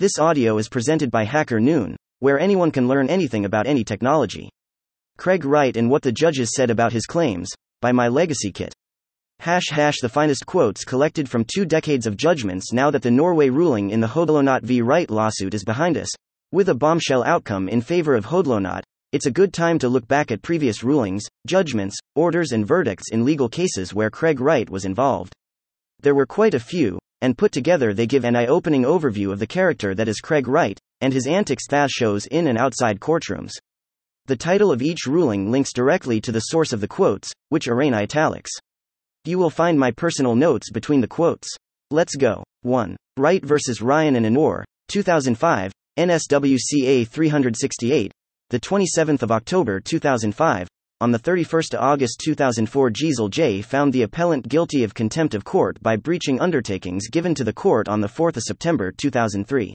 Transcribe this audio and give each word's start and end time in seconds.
This 0.00 0.18
audio 0.18 0.56
is 0.56 0.70
presented 0.70 1.10
by 1.10 1.24
Hacker 1.24 1.60
Noon, 1.60 1.94
where 2.20 2.40
anyone 2.40 2.70
can 2.70 2.88
learn 2.88 3.10
anything 3.10 3.44
about 3.44 3.66
any 3.66 3.84
technology. 3.84 4.48
Craig 5.18 5.44
Wright 5.44 5.76
and 5.76 5.90
what 5.90 6.00
the 6.00 6.10
judges 6.10 6.54
said 6.56 6.70
about 6.70 6.94
his 6.94 7.04
claims, 7.04 7.50
by 7.82 7.92
My 7.92 8.08
Legacy 8.08 8.50
Kit. 8.50 8.72
Hash 9.40 9.68
hash 9.68 10.00
the 10.00 10.08
finest 10.08 10.46
quotes 10.46 10.86
collected 10.86 11.28
from 11.28 11.44
two 11.44 11.66
decades 11.66 12.06
of 12.06 12.16
judgments 12.16 12.72
now 12.72 12.90
that 12.90 13.02
the 13.02 13.10
Norway 13.10 13.50
ruling 13.50 13.90
in 13.90 14.00
the 14.00 14.06
Hodlonaut 14.06 14.62
v. 14.62 14.80
Wright 14.80 15.10
lawsuit 15.10 15.52
is 15.52 15.64
behind 15.64 15.98
us. 15.98 16.08
With 16.50 16.70
a 16.70 16.74
bombshell 16.74 17.22
outcome 17.22 17.68
in 17.68 17.82
favor 17.82 18.14
of 18.14 18.24
Hodlonaut, 18.24 18.84
it's 19.12 19.26
a 19.26 19.30
good 19.30 19.52
time 19.52 19.78
to 19.80 19.90
look 19.90 20.08
back 20.08 20.30
at 20.30 20.40
previous 20.40 20.82
rulings, 20.82 21.26
judgments, 21.46 21.98
orders, 22.14 22.52
and 22.52 22.66
verdicts 22.66 23.10
in 23.12 23.26
legal 23.26 23.50
cases 23.50 23.92
where 23.92 24.08
Craig 24.08 24.40
Wright 24.40 24.70
was 24.70 24.86
involved. 24.86 25.34
There 26.00 26.14
were 26.14 26.24
quite 26.24 26.54
a 26.54 26.58
few, 26.58 26.98
and 27.20 27.38
put 27.38 27.52
together 27.52 27.92
they 27.92 28.06
give 28.06 28.24
an 28.24 28.36
eye 28.36 28.46
opening 28.46 28.82
overview 28.82 29.32
of 29.32 29.38
the 29.38 29.46
character 29.46 29.94
that 29.94 30.08
is 30.08 30.20
Craig 30.20 30.48
Wright, 30.48 30.78
and 31.00 31.12
his 31.12 31.26
antics 31.26 31.66
Thaz 31.68 31.88
shows 31.90 32.26
in 32.26 32.48
and 32.48 32.58
outside 32.58 33.00
courtrooms. 33.00 33.52
The 34.26 34.36
title 34.36 34.70
of 34.70 34.82
each 34.82 35.06
ruling 35.06 35.50
links 35.50 35.72
directly 35.72 36.20
to 36.20 36.32
the 36.32 36.40
source 36.40 36.72
of 36.72 36.80
the 36.80 36.88
quotes, 36.88 37.32
which 37.48 37.68
are 37.68 37.82
in 37.82 37.94
italics. 37.94 38.52
You 39.24 39.38
will 39.38 39.50
find 39.50 39.78
my 39.78 39.90
personal 39.90 40.34
notes 40.34 40.70
between 40.70 41.00
the 41.00 41.08
quotes. 41.08 41.48
Let's 41.90 42.14
go. 42.14 42.44
1. 42.62 42.96
Wright 43.16 43.44
vs. 43.44 43.82
Ryan 43.82 44.16
and 44.16 44.24
Anor, 44.24 44.64
2005, 44.88 45.72
NSWCA 45.98 47.06
368, 47.06 48.12
the 48.48 48.60
27th 48.60 49.22
of 49.22 49.30
October 49.30 49.80
2005, 49.80 50.68
on 51.02 51.10
the 51.10 51.18
31st 51.18 51.80
August 51.80 52.20
2004 52.22 52.90
Gzell 52.90 53.30
J. 53.30 53.62
found 53.62 53.90
the 53.90 54.02
appellant 54.02 54.46
guilty 54.46 54.84
of 54.84 54.92
contempt 54.92 55.34
of 55.34 55.44
court 55.44 55.80
by 55.82 55.96
breaching 55.96 56.38
undertakings 56.38 57.08
given 57.08 57.34
to 57.34 57.42
the 57.42 57.54
court 57.54 57.88
on 57.88 58.02
the 58.02 58.06
4th 58.06 58.36
of 58.36 58.42
September 58.42 58.92
2003. 58.92 59.72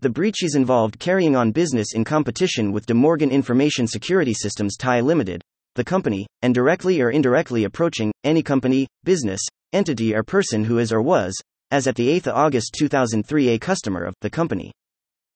The 0.00 0.10
breaches 0.10 0.56
involved 0.56 0.98
carrying 0.98 1.36
on 1.36 1.52
business 1.52 1.94
in 1.94 2.02
competition 2.02 2.72
with 2.72 2.86
De 2.86 2.94
Morgan 2.94 3.30
Information 3.30 3.86
Security 3.86 4.34
Systems 4.34 4.76
Thai 4.76 5.00
Limited, 5.00 5.42
the 5.76 5.84
company, 5.84 6.26
and 6.42 6.52
directly 6.52 7.00
or 7.00 7.10
indirectly 7.10 7.62
approaching 7.62 8.12
any 8.24 8.42
company, 8.42 8.88
business, 9.04 9.40
entity 9.72 10.12
or 10.12 10.24
person 10.24 10.64
who 10.64 10.78
is 10.78 10.92
or 10.92 11.02
was, 11.02 11.40
as 11.70 11.86
at 11.86 11.94
the 11.94 12.08
8th 12.08 12.26
of 12.26 12.36
August 12.36 12.74
2003 12.76 13.50
a 13.50 13.58
customer 13.60 14.02
of 14.02 14.14
the 14.22 14.30
company. 14.30 14.72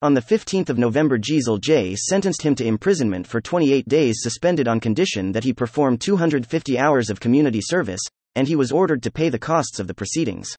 On 0.03 0.20
15 0.20 0.64
November 0.78 1.17
Gzell 1.17 1.61
J. 1.61 1.95
sentenced 1.95 2.42
him 2.42 2.56
to 2.56 2.67
imprisonment 2.67 3.25
for 3.25 3.41
28 3.41 3.86
days 3.89 4.17
suspended 4.19 4.67
on 4.67 4.81
condition 4.81 5.31
that 5.31 5.45
he 5.45 5.53
perform 5.53 5.97
250 5.97 6.77
hours 6.77 7.08
of 7.08 7.20
community 7.20 7.61
service, 7.62 8.00
and 8.34 8.48
he 8.48 8.56
was 8.56 8.73
ordered 8.73 9.00
to 9.05 9.12
pay 9.12 9.28
the 9.28 9.39
costs 9.39 9.78
of 9.78 9.86
the 9.86 9.95
proceedings. 9.95 10.56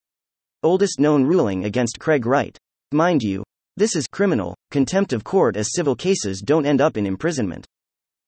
Oldest 0.63 0.97
known 0.97 1.25
ruling 1.25 1.65
against 1.65 1.99
Craig 1.99 2.25
Wright. 2.25 2.57
Mind 2.93 3.21
you, 3.21 3.43
this 3.75 3.97
is 3.97 4.07
criminal, 4.07 4.55
contempt 4.71 5.11
of 5.11 5.25
court 5.25 5.57
as 5.57 5.73
civil 5.73 5.93
cases 5.97 6.39
don't 6.39 6.65
end 6.65 6.79
up 6.79 6.95
in 6.95 7.05
imprisonment. 7.05 7.65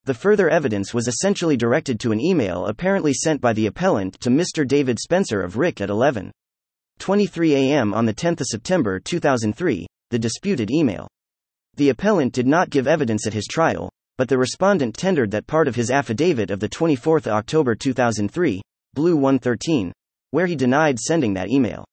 The 0.04 0.14
further 0.14 0.50
evidence 0.50 0.94
was 0.94 1.08
essentially 1.08 1.56
directed 1.56 1.98
to 2.02 2.12
an 2.12 2.20
email 2.20 2.66
apparently 2.66 3.14
sent 3.14 3.40
by 3.40 3.54
the 3.54 3.68
appellant 3.68 4.20
to 4.20 4.30
Mr. 4.30 4.68
David 4.68 5.00
Spencer 5.00 5.40
of 5.40 5.56
Rick 5.56 5.80
at 5.80 5.88
11:23 5.88 7.54
a.m. 7.54 7.94
on 7.94 8.06
the 8.06 8.14
10th 8.14 8.42
of 8.42 8.48
September 8.48 9.00
2003, 9.00 9.88
the 10.10 10.20
disputed 10.20 10.72
email. 10.72 11.08
The 11.76 11.90
appellant 11.90 12.34
did 12.34 12.48
not 12.48 12.70
give 12.70 12.88
evidence 12.88 13.28
at 13.28 13.34
his 13.34 13.48
trial, 13.48 13.90
but 14.18 14.30
the 14.30 14.38
respondent 14.38 14.96
tendered 14.96 15.32
that 15.32 15.48
part 15.48 15.68
of 15.68 15.76
his 15.76 15.92
affidavit 15.92 16.52
of 16.52 16.60
the 16.60 16.70
24th 16.70 17.28
October 17.28 17.76
2003, 17.76 18.62
Blue 18.94 19.16
113, 19.16 19.92
where 20.32 20.46
he 20.46 20.56
denied 20.56 21.00
sending 21.00 21.34
that 21.34 21.50
email. 21.50 21.84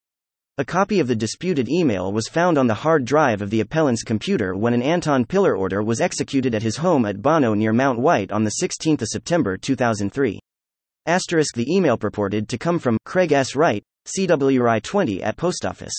A 0.59 0.65
copy 0.65 1.01
of 1.01 1.09
the 1.09 1.17
disputed 1.17 1.69
email 1.69 2.13
was 2.13 2.29
found 2.29 2.59
on 2.59 2.67
the 2.67 2.75
hard 2.75 3.05
drive 3.05 3.41
of 3.41 3.51
the 3.51 3.61
appellant's 3.61 4.03
computer 4.03 4.55
when 4.55 4.75
an 4.75 4.83
Anton 4.83 5.25
Piller 5.25 5.57
order 5.57 5.83
was 5.83 6.01
executed 6.01 6.55
at 6.55 6.63
his 6.63 6.77
home 6.77 7.07
at 7.07 7.23
Bono 7.23 7.55
near 7.55 7.73
Mount 7.73 7.99
White 7.99 8.31
on 8.31 8.45
the 8.45 8.57
16th 8.63 9.03
of 9.03 9.09
September 9.09 9.57
2003. 9.57 10.39
Asterisk 11.07 11.57
the 11.57 11.75
email 11.75 11.97
purported 11.97 12.49
to 12.51 12.59
come 12.59 12.79
from 12.79 12.99
Craig 13.05 13.33
S. 13.33 13.57
Wright, 13.57 13.83
CWRI 14.07 14.83
20 14.83 15.23
at 15.23 15.37
Post 15.37 15.65
Office. 15.65 15.95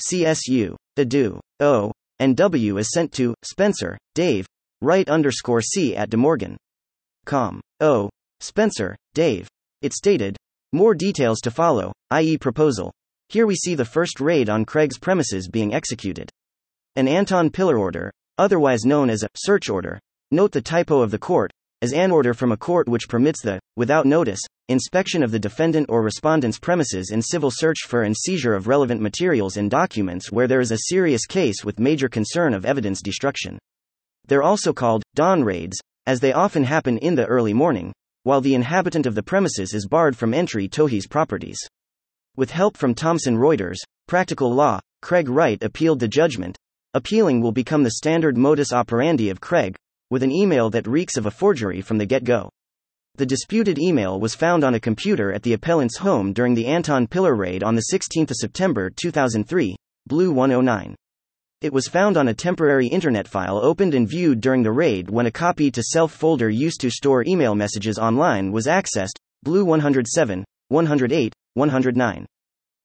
CSU. 0.00 0.74
Adu. 0.98 1.40
O. 1.60 1.92
And 2.18 2.36
W 2.36 2.78
is 2.78 2.90
sent 2.92 3.12
to 3.12 3.34
Spencer, 3.42 3.96
Dave, 4.14 4.46
Wright 4.80 5.08
underscore 5.08 5.62
C 5.62 5.96
at 5.96 6.10
DeMorgan. 6.10 6.56
Com. 7.24 7.60
O. 7.80 8.10
Spencer, 8.40 8.96
Dave. 9.14 9.48
It 9.82 9.92
stated, 9.92 10.36
more 10.72 10.94
details 10.94 11.40
to 11.40 11.50
follow, 11.50 11.92
i.e., 12.10 12.36
proposal. 12.36 12.92
Here 13.28 13.46
we 13.46 13.54
see 13.54 13.74
the 13.74 13.84
first 13.84 14.20
raid 14.20 14.48
on 14.48 14.64
Craig's 14.64 14.98
premises 14.98 15.48
being 15.48 15.72
executed. 15.72 16.30
An 16.96 17.08
Anton 17.08 17.50
Piller 17.50 17.78
order, 17.78 18.12
otherwise 18.38 18.84
known 18.84 19.10
as 19.10 19.22
a 19.22 19.28
search 19.34 19.68
order, 19.68 19.98
note 20.30 20.52
the 20.52 20.60
typo 20.60 21.00
of 21.00 21.10
the 21.10 21.18
court, 21.18 21.50
as 21.82 21.92
an 21.92 22.10
order 22.10 22.34
from 22.34 22.52
a 22.52 22.56
court 22.56 22.88
which 22.88 23.08
permits 23.08 23.42
the, 23.42 23.60
without 23.76 24.06
notice, 24.06 24.40
inspection 24.68 25.22
of 25.22 25.30
the 25.30 25.38
defendant 25.38 25.86
or 25.88 26.02
respondent's 26.02 26.58
premises 26.58 27.10
and 27.10 27.24
civil 27.24 27.50
search 27.50 27.78
for 27.86 28.02
and 28.02 28.16
seizure 28.16 28.54
of 28.54 28.66
relevant 28.66 29.00
materials 29.00 29.56
and 29.56 29.70
documents 29.70 30.32
where 30.32 30.46
there 30.46 30.60
is 30.60 30.72
a 30.72 30.84
serious 30.88 31.24
case 31.24 31.64
with 31.64 31.78
major 31.78 32.08
concern 32.08 32.52
of 32.52 32.66
evidence 32.66 33.00
destruction. 33.00 33.58
They're 34.26 34.42
also 34.42 34.72
called 34.72 35.02
dawn 35.14 35.44
raids, 35.44 35.78
as 36.06 36.20
they 36.20 36.32
often 36.32 36.64
happen 36.64 36.98
in 36.98 37.14
the 37.14 37.26
early 37.26 37.54
morning, 37.54 37.92
while 38.24 38.40
the 38.40 38.54
inhabitant 38.54 39.06
of 39.06 39.14
the 39.14 39.22
premises 39.22 39.72
is 39.72 39.86
barred 39.86 40.16
from 40.16 40.34
entry 40.34 40.68
to 40.68 40.86
his 40.86 41.06
properties. 41.06 41.58
With 42.36 42.50
help 42.50 42.76
from 42.76 42.94
Thomson 42.94 43.36
Reuters, 43.36 43.78
Practical 44.06 44.52
Law, 44.52 44.80
Craig 45.00 45.28
Wright 45.28 45.62
appealed 45.62 46.00
the 46.00 46.08
judgment. 46.08 46.56
Appealing 46.94 47.40
will 47.40 47.52
become 47.52 47.84
the 47.84 47.92
standard 47.92 48.36
modus 48.36 48.72
operandi 48.72 49.30
of 49.30 49.40
Craig, 49.40 49.76
with 50.10 50.22
an 50.22 50.32
email 50.32 50.70
that 50.70 50.86
reeks 50.86 51.16
of 51.16 51.26
a 51.26 51.30
forgery 51.30 51.80
from 51.80 51.98
the 51.98 52.06
get 52.06 52.24
go. 52.24 52.50
The 53.16 53.26
disputed 53.26 53.78
email 53.78 54.20
was 54.20 54.34
found 54.34 54.62
on 54.62 54.74
a 54.74 54.80
computer 54.80 55.32
at 55.32 55.42
the 55.42 55.52
appellant's 55.52 55.98
home 55.98 56.32
during 56.32 56.54
the 56.54 56.66
Anton 56.66 57.06
Piller 57.06 57.34
raid 57.34 57.62
on 57.62 57.80
16 57.80 58.28
September 58.28 58.90
2003, 58.90 59.76
Blue 60.06 60.30
109. 60.30 60.94
It 61.60 61.72
was 61.72 61.88
found 61.88 62.16
on 62.16 62.28
a 62.28 62.34
temporary 62.34 62.86
internet 62.86 63.26
file 63.26 63.58
opened 63.58 63.92
and 63.92 64.08
viewed 64.08 64.40
during 64.40 64.62
the 64.62 64.70
raid 64.70 65.10
when 65.10 65.26
a 65.26 65.32
copy 65.32 65.72
to 65.72 65.82
self 65.82 66.12
folder 66.12 66.48
used 66.48 66.80
to 66.82 66.90
store 66.90 67.24
email 67.26 67.56
messages 67.56 67.98
online 67.98 68.52
was 68.52 68.66
accessed, 68.66 69.18
Blue 69.42 69.64
107, 69.64 70.44
108, 70.68 71.34
109. 71.54 72.26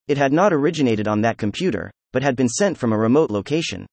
It 0.07 0.17
had 0.17 0.33
not 0.33 0.51
originated 0.51 1.07
on 1.07 1.21
that 1.21 1.37
computer, 1.37 1.91
but 2.11 2.23
had 2.23 2.35
been 2.35 2.49
sent 2.49 2.77
from 2.77 2.91
a 2.91 2.97
remote 2.97 3.29
location. 3.29 3.85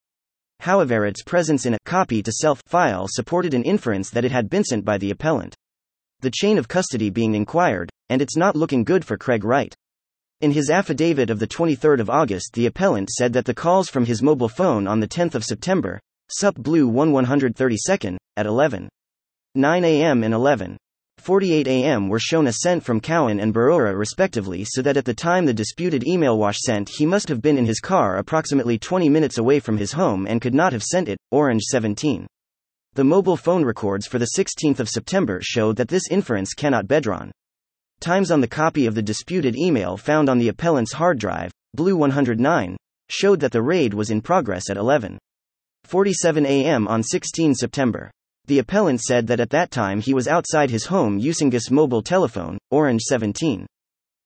However, 0.60 1.06
its 1.06 1.22
presence 1.22 1.64
in 1.64 1.74
a 1.74 1.78
copy 1.86 2.22
to 2.22 2.30
self 2.30 2.60
file 2.66 3.06
supported 3.08 3.54
an 3.54 3.62
inference 3.62 4.10
that 4.10 4.24
it 4.24 4.30
had 4.30 4.50
been 4.50 4.62
sent 4.62 4.84
by 4.84 4.98
the 4.98 5.10
appellant. 5.10 5.54
The 6.20 6.30
chain 6.30 6.58
of 6.58 6.68
custody 6.68 7.08
being 7.08 7.34
inquired, 7.34 7.90
and 8.10 8.20
it's 8.20 8.36
not 8.36 8.56
looking 8.56 8.84
good 8.84 9.04
for 9.04 9.16
Craig 9.16 9.42
Wright. 9.42 9.74
In 10.42 10.52
his 10.52 10.68
affidavit 10.68 11.30
of 11.30 11.38
the 11.38 11.46
23rd 11.46 12.00
of 12.00 12.10
August, 12.10 12.52
the 12.52 12.66
appellant 12.66 13.08
said 13.10 13.32
that 13.32 13.46
the 13.46 13.54
calls 13.54 13.88
from 13.88 14.04
his 14.04 14.22
mobile 14.22 14.48
phone 14.48 14.86
on 14.86 15.00
the 15.00 15.08
10th 15.08 15.34
of 15.34 15.44
September, 15.44 15.98
Sup 16.30 16.54
Blue 16.56 16.90
1132nd, 16.90 18.16
at 18.36 18.46
11. 18.46 18.88
9 19.54 19.84
a.m. 19.84 20.22
and 20.22 20.34
11. 20.34 20.76
48 21.20 21.68
a.m. 21.68 22.08
were 22.08 22.18
shown 22.18 22.46
a 22.46 22.52
sent 22.52 22.82
from 22.82 22.98
Cowan 22.98 23.38
and 23.38 23.52
Berowra 23.52 23.96
respectively 23.96 24.64
so 24.66 24.80
that 24.80 24.96
at 24.96 25.04
the 25.04 25.14
time 25.14 25.44
the 25.44 25.52
disputed 25.52 26.06
email 26.06 26.38
wash 26.38 26.56
sent 26.64 26.88
he 26.88 27.04
must 27.04 27.28
have 27.28 27.42
been 27.42 27.58
in 27.58 27.66
his 27.66 27.78
car 27.78 28.16
approximately 28.16 28.78
20 28.78 29.08
minutes 29.10 29.36
away 29.36 29.60
from 29.60 29.76
his 29.76 29.92
home 29.92 30.26
and 30.26 30.40
could 30.40 30.54
not 30.54 30.72
have 30.72 30.82
sent 30.82 31.08
it, 31.08 31.18
Orange 31.30 31.62
17. 31.64 32.26
The 32.94 33.04
mobile 33.04 33.36
phone 33.36 33.64
records 33.64 34.06
for 34.06 34.18
the 34.18 34.30
16th 34.36 34.80
of 34.80 34.88
September 34.88 35.40
showed 35.42 35.76
that 35.76 35.88
this 35.88 36.08
inference 36.10 36.54
cannot 36.54 36.88
be 36.88 37.00
drawn. 37.00 37.30
Times 38.00 38.30
on 38.30 38.40
the 38.40 38.48
copy 38.48 38.86
of 38.86 38.94
the 38.94 39.02
disputed 39.02 39.54
email 39.56 39.98
found 39.98 40.30
on 40.30 40.38
the 40.38 40.48
appellant's 40.48 40.94
hard 40.94 41.18
drive, 41.18 41.52
Blue 41.74 41.96
109, 41.96 42.76
showed 43.10 43.40
that 43.40 43.52
the 43.52 43.62
raid 43.62 43.92
was 43.92 44.10
in 44.10 44.22
progress 44.22 44.70
at 44.70 44.78
11:47 44.78 46.46
a.m. 46.46 46.88
on 46.88 47.02
16 47.02 47.54
September. 47.54 48.10
The 48.50 48.58
appellant 48.58 49.00
said 49.00 49.28
that 49.28 49.38
at 49.38 49.50
that 49.50 49.70
time 49.70 50.00
he 50.00 50.12
was 50.12 50.26
outside 50.26 50.70
his 50.70 50.86
home 50.86 51.20
using 51.20 51.52
his 51.52 51.70
mobile 51.70 52.02
telephone, 52.02 52.58
Orange 52.72 53.02
17. 53.02 53.64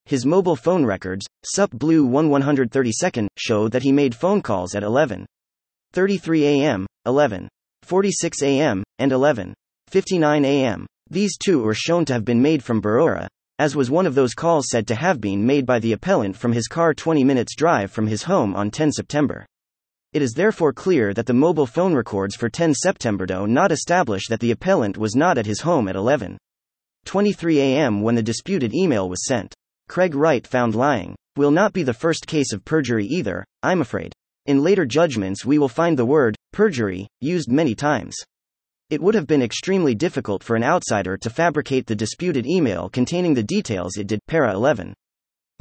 His 0.06 0.24
mobile 0.24 0.56
phone 0.56 0.86
records, 0.86 1.26
SUP 1.44 1.72
Blue 1.72 2.06
1 2.06 2.30
132nd, 2.30 3.26
show 3.36 3.68
that 3.68 3.82
he 3.82 3.92
made 3.92 4.14
phone 4.14 4.40
calls 4.40 4.74
at 4.74 4.82
11:33 4.82 6.40
a.m., 6.40 6.86
11:46 7.06 8.42
a.m., 8.42 8.82
and 8.98 9.12
11:59 9.12 10.44
a.m. 10.46 10.86
These 11.10 11.36
two 11.36 11.60
were 11.60 11.74
shown 11.74 12.06
to 12.06 12.14
have 12.14 12.24
been 12.24 12.40
made 12.40 12.64
from 12.64 12.80
Berowra, 12.80 13.28
as 13.58 13.76
was 13.76 13.90
one 13.90 14.06
of 14.06 14.14
those 14.14 14.32
calls 14.32 14.70
said 14.70 14.86
to 14.86 14.94
have 14.94 15.20
been 15.20 15.44
made 15.44 15.66
by 15.66 15.78
the 15.78 15.92
appellant 15.92 16.34
from 16.34 16.52
his 16.54 16.66
car 16.66 16.94
20 16.94 17.24
minutes 17.24 17.54
drive 17.54 17.90
from 17.90 18.06
his 18.06 18.22
home 18.22 18.56
on 18.56 18.70
10 18.70 18.90
September. 18.90 19.44
It 20.14 20.22
is 20.22 20.32
therefore 20.32 20.72
clear 20.72 21.12
that 21.12 21.26
the 21.26 21.34
mobile 21.34 21.66
phone 21.66 21.92
records 21.92 22.36
for 22.36 22.48
10 22.48 22.72
September 22.72 23.26
do 23.26 23.48
not 23.48 23.72
establish 23.72 24.28
that 24.28 24.38
the 24.38 24.52
appellant 24.52 24.96
was 24.96 25.16
not 25.16 25.38
at 25.38 25.46
his 25.46 25.62
home 25.62 25.88
at 25.88 25.96
11:23 25.96 27.56
a.m. 27.56 28.00
when 28.00 28.14
the 28.14 28.22
disputed 28.22 28.72
email 28.72 29.08
was 29.08 29.26
sent. 29.26 29.52
Craig 29.88 30.14
Wright 30.14 30.46
found 30.46 30.76
lying 30.76 31.16
will 31.36 31.50
not 31.50 31.72
be 31.72 31.82
the 31.82 31.92
first 31.92 32.28
case 32.28 32.52
of 32.52 32.64
perjury 32.64 33.06
either, 33.06 33.44
I'm 33.64 33.80
afraid. 33.80 34.12
In 34.46 34.62
later 34.62 34.86
judgments, 34.86 35.44
we 35.44 35.58
will 35.58 35.68
find 35.68 35.98
the 35.98 36.06
word 36.06 36.36
perjury 36.52 37.08
used 37.20 37.50
many 37.50 37.74
times. 37.74 38.14
It 38.90 39.02
would 39.02 39.16
have 39.16 39.26
been 39.26 39.42
extremely 39.42 39.96
difficult 39.96 40.44
for 40.44 40.54
an 40.54 40.62
outsider 40.62 41.16
to 41.16 41.28
fabricate 41.28 41.86
the 41.88 41.96
disputed 41.96 42.46
email 42.46 42.88
containing 42.88 43.34
the 43.34 43.42
details 43.42 43.96
it 43.96 44.06
did. 44.06 44.20
Para 44.28 44.54
11. 44.54 44.94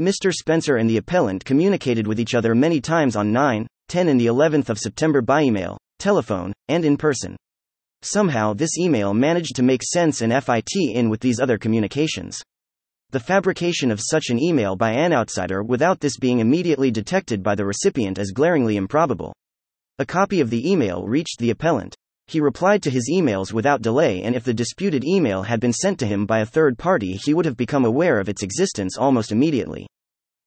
Mr. 0.03 0.33
Spencer 0.33 0.75
and 0.75 0.89
the 0.89 0.97
appellant 0.97 1.45
communicated 1.45 2.05
with 2.05 2.19
each 2.19 2.35
other 2.35 2.53
many 2.53 2.81
times 2.81 3.15
on 3.15 3.31
9, 3.31 3.65
10, 3.87 4.07
and 4.09 4.19
the 4.19 4.25
11th 4.25 4.69
of 4.69 4.77
September 4.77 5.21
by 5.21 5.41
email, 5.41 5.77
telephone, 5.97 6.51
and 6.67 6.83
in 6.83 6.97
person. 6.97 7.37
Somehow, 8.01 8.53
this 8.53 8.77
email 8.77 9.13
managed 9.13 9.55
to 9.55 9.63
make 9.63 9.81
sense 9.81 10.21
and 10.21 10.33
fit 10.43 10.67
in 10.75 11.09
with 11.09 11.21
these 11.21 11.39
other 11.39 11.57
communications. 11.57 12.43
The 13.11 13.19
fabrication 13.19 13.91
of 13.91 14.01
such 14.01 14.29
an 14.29 14.41
email 14.41 14.75
by 14.75 14.91
an 14.91 15.13
outsider 15.13 15.63
without 15.63 16.01
this 16.01 16.17
being 16.17 16.39
immediately 16.39 16.91
detected 16.91 17.41
by 17.41 17.55
the 17.55 17.65
recipient 17.65 18.17
is 18.17 18.31
glaringly 18.31 18.75
improbable. 18.75 19.33
A 19.99 20.05
copy 20.05 20.41
of 20.41 20.49
the 20.49 20.69
email 20.69 21.05
reached 21.05 21.39
the 21.39 21.51
appellant. 21.51 21.95
He 22.27 22.39
replied 22.39 22.81
to 22.83 22.89
his 22.89 23.09
emails 23.11 23.51
without 23.51 23.81
delay, 23.81 24.23
and 24.23 24.35
if 24.35 24.43
the 24.43 24.53
disputed 24.53 25.03
email 25.03 25.43
had 25.43 25.59
been 25.59 25.73
sent 25.73 25.99
to 25.99 26.07
him 26.07 26.25
by 26.25 26.39
a 26.39 26.45
third 26.45 26.77
party, 26.77 27.19
he 27.23 27.33
would 27.33 27.45
have 27.45 27.57
become 27.57 27.85
aware 27.85 28.19
of 28.19 28.29
its 28.29 28.43
existence 28.43 28.97
almost 28.97 29.31
immediately. 29.31 29.87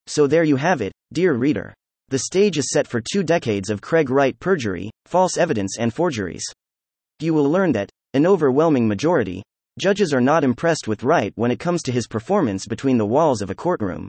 So 0.07 0.27
there 0.27 0.45
you 0.45 0.57
have 0.57 0.81
it, 0.81 0.93
dear 1.13 1.35
reader. 1.35 1.75
The 2.09 2.21
stage 2.21 2.57
is 2.57 2.71
set 2.71 2.87
for 2.87 3.01
two 3.01 3.23
decades 3.23 3.69
of 3.69 3.81
Craig 3.81 4.11
Wright 4.11 4.39
perjury, 4.39 4.91
false 5.05 5.37
evidence, 5.37 5.77
and 5.79 5.93
forgeries. 5.93 6.45
You 7.21 7.35
will 7.35 7.51
learn 7.51 7.73
that, 7.73 7.91
an 8.15 8.27
overwhelming 8.27 8.87
majority, 8.89 9.43
judges 9.79 10.15
are 10.15 10.21
not 10.21 10.45
impressed 10.45 10.89
with 10.89 11.03
Wright 11.03 11.33
when 11.35 11.51
it 11.51 11.59
comes 11.59 11.83
to 11.83 11.93
his 11.93 12.07
performance 12.07 12.67
between 12.67 12.97
the 12.97 13.07
walls 13.07 13.43
of 13.43 13.51
a 13.51 13.55
courtroom. 13.55 14.09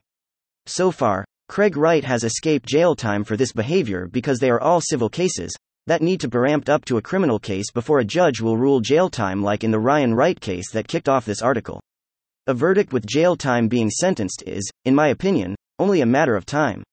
So 0.67 0.91
far, 0.91 1.25
Craig 1.49 1.75
Wright 1.75 2.03
has 2.03 2.23
escaped 2.23 2.67
jail 2.67 2.95
time 2.95 3.23
for 3.23 3.35
this 3.35 3.51
behavior 3.51 4.07
because 4.07 4.39
they 4.39 4.49
are 4.49 4.61
all 4.61 4.81
civil 4.81 5.09
cases 5.09 5.55
that 5.87 6.01
need 6.01 6.19
to 6.19 6.27
be 6.27 6.37
ramped 6.37 6.69
up 6.69 6.85
to 6.85 6.97
a 6.97 7.01
criminal 7.01 7.39
case 7.39 7.71
before 7.71 7.99
a 7.99 8.05
judge 8.05 8.39
will 8.39 8.57
rule 8.57 8.79
jail 8.79 9.09
time, 9.09 9.41
like 9.41 9.63
in 9.63 9.71
the 9.71 9.79
Ryan 9.79 10.13
Wright 10.13 10.39
case 10.39 10.71
that 10.71 10.87
kicked 10.87 11.09
off 11.09 11.25
this 11.25 11.41
article. 11.41 11.81
A 12.45 12.53
verdict 12.53 12.93
with 12.93 13.05
jail 13.05 13.35
time 13.35 13.67
being 13.67 13.89
sentenced 13.89 14.43
is, 14.45 14.69
in 14.85 14.93
my 14.93 15.07
opinion, 15.07 15.55
only 15.79 16.01
a 16.01 16.05
matter 16.05 16.35
of 16.35 16.45
time. 16.45 16.83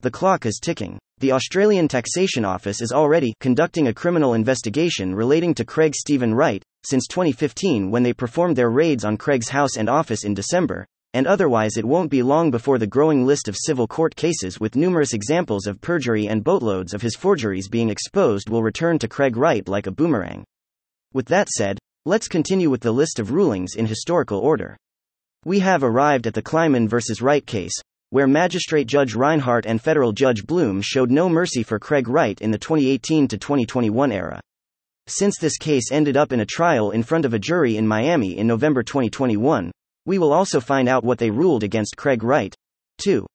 The 0.00 0.10
clock 0.10 0.46
is 0.46 0.60
ticking. 0.62 0.98
The 1.18 1.32
Australian 1.32 1.88
Taxation 1.88 2.44
Office 2.44 2.80
is 2.80 2.92
already 2.92 3.34
conducting 3.40 3.88
a 3.88 3.94
criminal 3.94 4.34
investigation 4.34 5.14
relating 5.14 5.52
to 5.54 5.64
Craig 5.64 5.94
Stephen 5.94 6.32
Wright 6.32 6.62
since 6.84 7.08
2015 7.08 7.90
when 7.90 8.04
they 8.04 8.12
performed 8.12 8.54
their 8.54 8.70
raids 8.70 9.04
on 9.04 9.16
Craig's 9.16 9.48
house 9.48 9.76
and 9.76 9.88
office 9.88 10.24
in 10.24 10.34
December, 10.34 10.86
and 11.14 11.26
otherwise 11.26 11.76
it 11.76 11.84
won't 11.84 12.10
be 12.10 12.22
long 12.22 12.50
before 12.50 12.78
the 12.78 12.86
growing 12.86 13.24
list 13.24 13.48
of 13.48 13.56
civil 13.56 13.86
court 13.86 14.14
cases 14.14 14.60
with 14.60 14.76
numerous 14.76 15.12
examples 15.12 15.66
of 15.66 15.80
perjury 15.80 16.26
and 16.26 16.44
boatloads 16.44 16.94
of 16.94 17.02
his 17.02 17.16
forgeries 17.16 17.68
being 17.68 17.88
exposed 17.88 18.48
will 18.48 18.62
return 18.62 18.98
to 18.98 19.08
Craig 19.08 19.36
Wright 19.36 19.66
like 19.68 19.86
a 19.86 19.92
boomerang. 19.92 20.44
With 21.14 21.26
that 21.26 21.48
said, 21.48 21.78
let's 22.04 22.28
continue 22.28 22.70
with 22.70 22.82
the 22.82 22.92
list 22.92 23.18
of 23.18 23.32
rulings 23.32 23.74
in 23.74 23.86
historical 23.86 24.38
order. 24.38 24.76
We 25.44 25.60
have 25.60 25.82
arrived 25.82 26.26
at 26.26 26.34
the 26.34 26.42
Kleiman 26.42 26.88
vs. 26.88 27.22
Wright 27.22 27.46
case, 27.46 27.74
where 28.10 28.26
Magistrate 28.26 28.86
Judge 28.86 29.14
Reinhardt 29.14 29.66
and 29.66 29.80
Federal 29.80 30.12
Judge 30.12 30.46
Bloom 30.46 30.80
showed 30.82 31.10
no 31.10 31.28
mercy 31.28 31.62
for 31.62 31.78
Craig 31.78 32.08
Wright 32.08 32.40
in 32.40 32.50
the 32.50 32.58
2018 32.58 33.28
to 33.28 33.38
2021 33.38 34.12
era. 34.12 34.40
Since 35.06 35.38
this 35.38 35.56
case 35.56 35.90
ended 35.90 36.16
up 36.16 36.32
in 36.32 36.40
a 36.40 36.46
trial 36.46 36.90
in 36.90 37.02
front 37.02 37.24
of 37.24 37.32
a 37.32 37.38
jury 37.38 37.76
in 37.76 37.86
Miami 37.86 38.36
in 38.36 38.46
November 38.46 38.82
2021, 38.82 39.70
we 40.08 40.18
will 40.18 40.32
also 40.32 40.58
find 40.58 40.88
out 40.88 41.04
what 41.04 41.18
they 41.18 41.30
ruled 41.30 41.62
against 41.62 41.96
Craig 41.98 42.24
Wright. 42.24 42.54
2. 43.04 43.26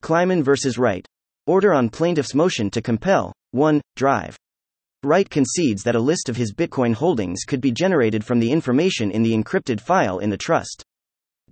Kleiman 0.00 0.42
vs. 0.42 0.78
Wright. 0.78 1.06
Order 1.46 1.74
on 1.74 1.90
plaintiff's 1.90 2.34
motion 2.34 2.70
to 2.70 2.82
compel 2.82 3.32
1. 3.52 3.80
Drive. 3.94 4.36
Wright 5.04 5.28
concedes 5.28 5.82
that 5.84 5.94
a 5.94 6.00
list 6.00 6.28
of 6.28 6.36
his 6.36 6.54
Bitcoin 6.54 6.94
holdings 6.94 7.44
could 7.44 7.60
be 7.60 7.70
generated 7.70 8.24
from 8.24 8.40
the 8.40 8.50
information 8.50 9.10
in 9.10 9.22
the 9.22 9.34
encrypted 9.34 9.78
file 9.78 10.18
in 10.18 10.30
the 10.30 10.36
trust. 10.38 10.82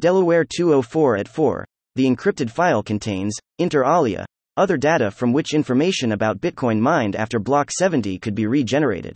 Delaware 0.01 0.45
204 0.45 1.19
at 1.19 1.29
4 1.29 1.65
the 1.97 2.07
encrypted 2.07 2.51
file 2.51 2.83
contains, 2.83 3.37
inter 3.59 3.85
alia, 3.85 4.27
other 4.57 4.77
data 4.77 5.13
from 5.13 5.33
which 5.33 5.55
information 5.55 6.11
about 6.11 6.41
Bitcoin 6.41 6.81
mined 6.81 7.15
after 7.15 7.39
block 7.39 7.71
70 7.71 8.19
could 8.19 8.35
be 8.35 8.47
regenerated. 8.47 9.15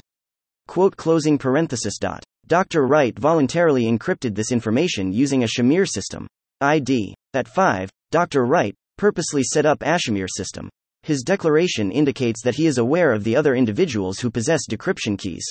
Quote 0.69 0.97
closing 0.97 1.39
parenthesis 1.39 1.99
dot. 1.99 2.23
Dr. 2.49 2.87
Wright 2.87 3.17
voluntarily 3.19 3.85
encrypted 3.85 4.35
this 4.35 4.53
information 4.53 5.13
using 5.13 5.45
a 5.45 5.47
Shamir 5.47 5.87
system. 5.87 6.27
ID. 6.63 7.15
At 7.35 7.47
5, 7.47 7.91
Dr. 8.11 8.47
Wright 8.47 8.75
purposely 8.97 9.43
set 9.43 9.67
up 9.67 9.83
a 9.83 9.99
Shamir 9.99 10.29
system. 10.35 10.71
His 11.03 11.21
declaration 11.21 11.93
indicates 11.93 12.43
that 12.43 12.55
he 12.55 12.67
is 12.67 12.79
aware 12.79 13.13
of 13.13 13.23
the 13.23 13.37
other 13.37 13.55
individuals 13.55 14.19
who 14.19 14.31
possess 14.31 14.63
decryption 14.67 15.19
keys. 15.19 15.45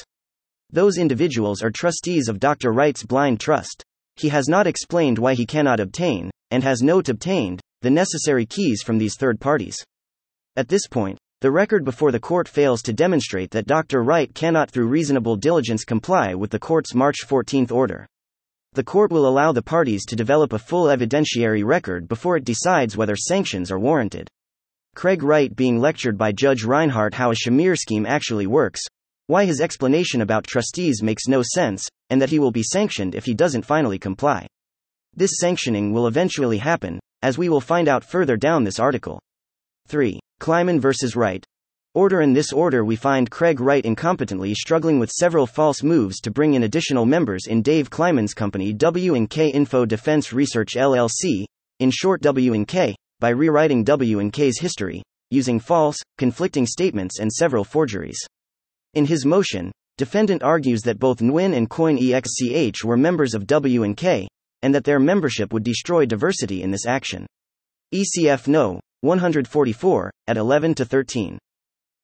Those 0.71 0.97
individuals 0.97 1.61
are 1.61 1.69
trustees 1.69 2.27
of 2.27 2.39
Dr. 2.39 2.73
Wright's 2.73 3.03
blind 3.03 3.39
trust. 3.39 3.83
He 4.15 4.29
has 4.29 4.47
not 4.47 4.65
explained 4.65 5.19
why 5.19 5.35
he 5.35 5.45
cannot 5.45 5.79
obtain, 5.79 6.31
and 6.49 6.63
has 6.63 6.81
not 6.81 7.09
obtained, 7.09 7.61
the 7.83 7.91
necessary 7.91 8.47
keys 8.47 8.81
from 8.81 8.97
these 8.97 9.17
third 9.19 9.39
parties. 9.39 9.77
At 10.55 10.67
this 10.67 10.87
point, 10.87 11.19
the 11.41 11.51
record 11.51 11.85
before 11.85 12.11
the 12.11 12.19
court 12.19 12.47
fails 12.47 12.81
to 12.81 12.91
demonstrate 12.91 13.51
that 13.51 13.67
Dr. 13.67 14.01
Wright 14.01 14.33
cannot, 14.33 14.71
through 14.71 14.87
reasonable 14.87 15.35
diligence, 15.35 15.83
comply 15.83 16.33
with 16.33 16.49
the 16.49 16.57
court's 16.57 16.95
March 16.95 17.17
14 17.27 17.67
order. 17.69 18.07
The 18.73 18.83
court 18.83 19.11
will 19.11 19.27
allow 19.27 19.51
the 19.51 19.61
parties 19.61 20.03
to 20.05 20.15
develop 20.15 20.51
a 20.53 20.59
full 20.59 20.85
evidentiary 20.85 21.63
record 21.63 22.07
before 22.07 22.37
it 22.37 22.43
decides 22.43 22.97
whether 22.97 23.15
sanctions 23.15 23.71
are 23.71 23.77
warranted. 23.79 24.27
Craig 24.95 25.21
Wright 25.21 25.55
being 25.55 25.79
lectured 25.79 26.17
by 26.17 26.31
Judge 26.31 26.63
Reinhardt 26.63 27.13
how 27.13 27.29
a 27.29 27.35
Shamir 27.35 27.77
scheme 27.77 28.07
actually 28.07 28.47
works, 28.47 28.81
why 29.27 29.45
his 29.45 29.61
explanation 29.61 30.21
about 30.21 30.47
trustees 30.47 31.03
makes 31.03 31.27
no 31.27 31.43
sense, 31.43 31.87
and 32.09 32.19
that 32.19 32.31
he 32.31 32.39
will 32.39 32.51
be 32.51 32.63
sanctioned 32.63 33.13
if 33.13 33.25
he 33.25 33.35
doesn't 33.35 33.65
finally 33.65 33.99
comply. 33.99 34.47
This 35.15 35.33
sanctioning 35.39 35.93
will 35.93 36.07
eventually 36.07 36.57
happen, 36.57 36.99
as 37.21 37.37
we 37.37 37.47
will 37.47 37.61
find 37.61 37.87
out 37.87 38.03
further 38.03 38.37
down 38.37 38.63
this 38.63 38.79
article. 38.79 39.19
3. 39.87 40.19
Kleiman 40.39 40.79
vs. 40.79 41.15
Wright. 41.15 41.45
Order 41.93 42.21
In 42.21 42.33
this 42.33 42.53
order, 42.53 42.85
we 42.85 42.95
find 42.95 43.31
Craig 43.31 43.59
Wright 43.59 43.83
incompetently 43.83 44.53
struggling 44.53 44.99
with 44.99 45.09
several 45.09 45.47
false 45.47 45.81
moves 45.81 46.19
to 46.21 46.29
bring 46.29 46.53
in 46.53 46.63
additional 46.63 47.05
members 47.05 47.47
in 47.47 47.63
Dave 47.63 47.89
Kleiman's 47.89 48.35
company 48.35 48.71
W&K 48.71 49.49
Info 49.49 49.85
Defense 49.85 50.31
Research 50.31 50.75
LLC, 50.75 51.45
in 51.79 51.89
short 51.89 52.21
W&K, 52.21 52.95
by 53.19 53.29
rewriting 53.29 53.83
W&K's 53.83 54.59
history, 54.59 55.01
using 55.31 55.59
false, 55.59 55.97
conflicting 56.17 56.67
statements 56.67 57.19
and 57.19 57.31
several 57.31 57.63
forgeries. 57.63 58.19
In 58.93 59.05
his 59.05 59.25
motion, 59.25 59.71
defendant 59.97 60.43
argues 60.43 60.81
that 60.83 60.99
both 60.99 61.19
Nguyen 61.19 61.55
and 61.55 61.69
CoinExch 61.69 62.83
were 62.83 62.97
members 62.97 63.33
of 63.33 63.47
W&K, 63.47 64.27
and 64.61 64.75
that 64.75 64.83
their 64.83 64.99
membership 64.99 65.51
would 65.51 65.63
destroy 65.63 66.05
diversity 66.05 66.61
in 66.61 66.71
this 66.71 66.85
action. 66.85 67.25
ECF 67.93 68.47
No. 68.47 68.79
144, 69.01 70.11
at 70.27 70.37
11 70.37 70.75
to 70.75 70.85
13. 70.85 71.37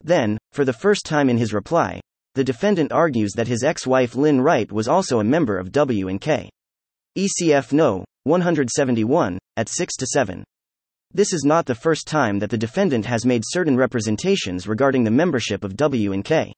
Then, 0.04 0.38
for 0.52 0.66
the 0.66 0.74
first 0.74 1.06
time 1.06 1.30
in 1.30 1.38
his 1.38 1.54
reply, 1.54 2.00
the 2.36 2.44
defendant 2.44 2.92
argues 2.92 3.34
that 3.34 3.48
his 3.48 3.64
ex-wife 3.64 4.16
Lynn 4.16 4.42
Wright 4.42 4.72
was 4.72 4.88
also 4.88 5.20
a 5.20 5.24
member 5.24 5.58
of 5.58 5.72
W&K. 5.72 6.50
ECF 7.18 7.72
No. 7.72 8.04
171, 8.26 9.38
at 9.58 9.70
6 9.70 9.96
to 9.98 10.08
7. 10.08 10.44
This 11.14 11.34
is 11.34 11.44
not 11.44 11.66
the 11.66 11.76
first 11.76 12.08
time 12.08 12.40
that 12.40 12.50
the 12.50 12.58
defendant 12.58 13.06
has 13.06 13.26
made 13.26 13.44
certain 13.46 13.78
representations 13.78 14.68
regarding 14.68 15.04
the 15.04 15.12
membership 15.12 15.64
of 15.64 15.76
W&K. 15.76 16.54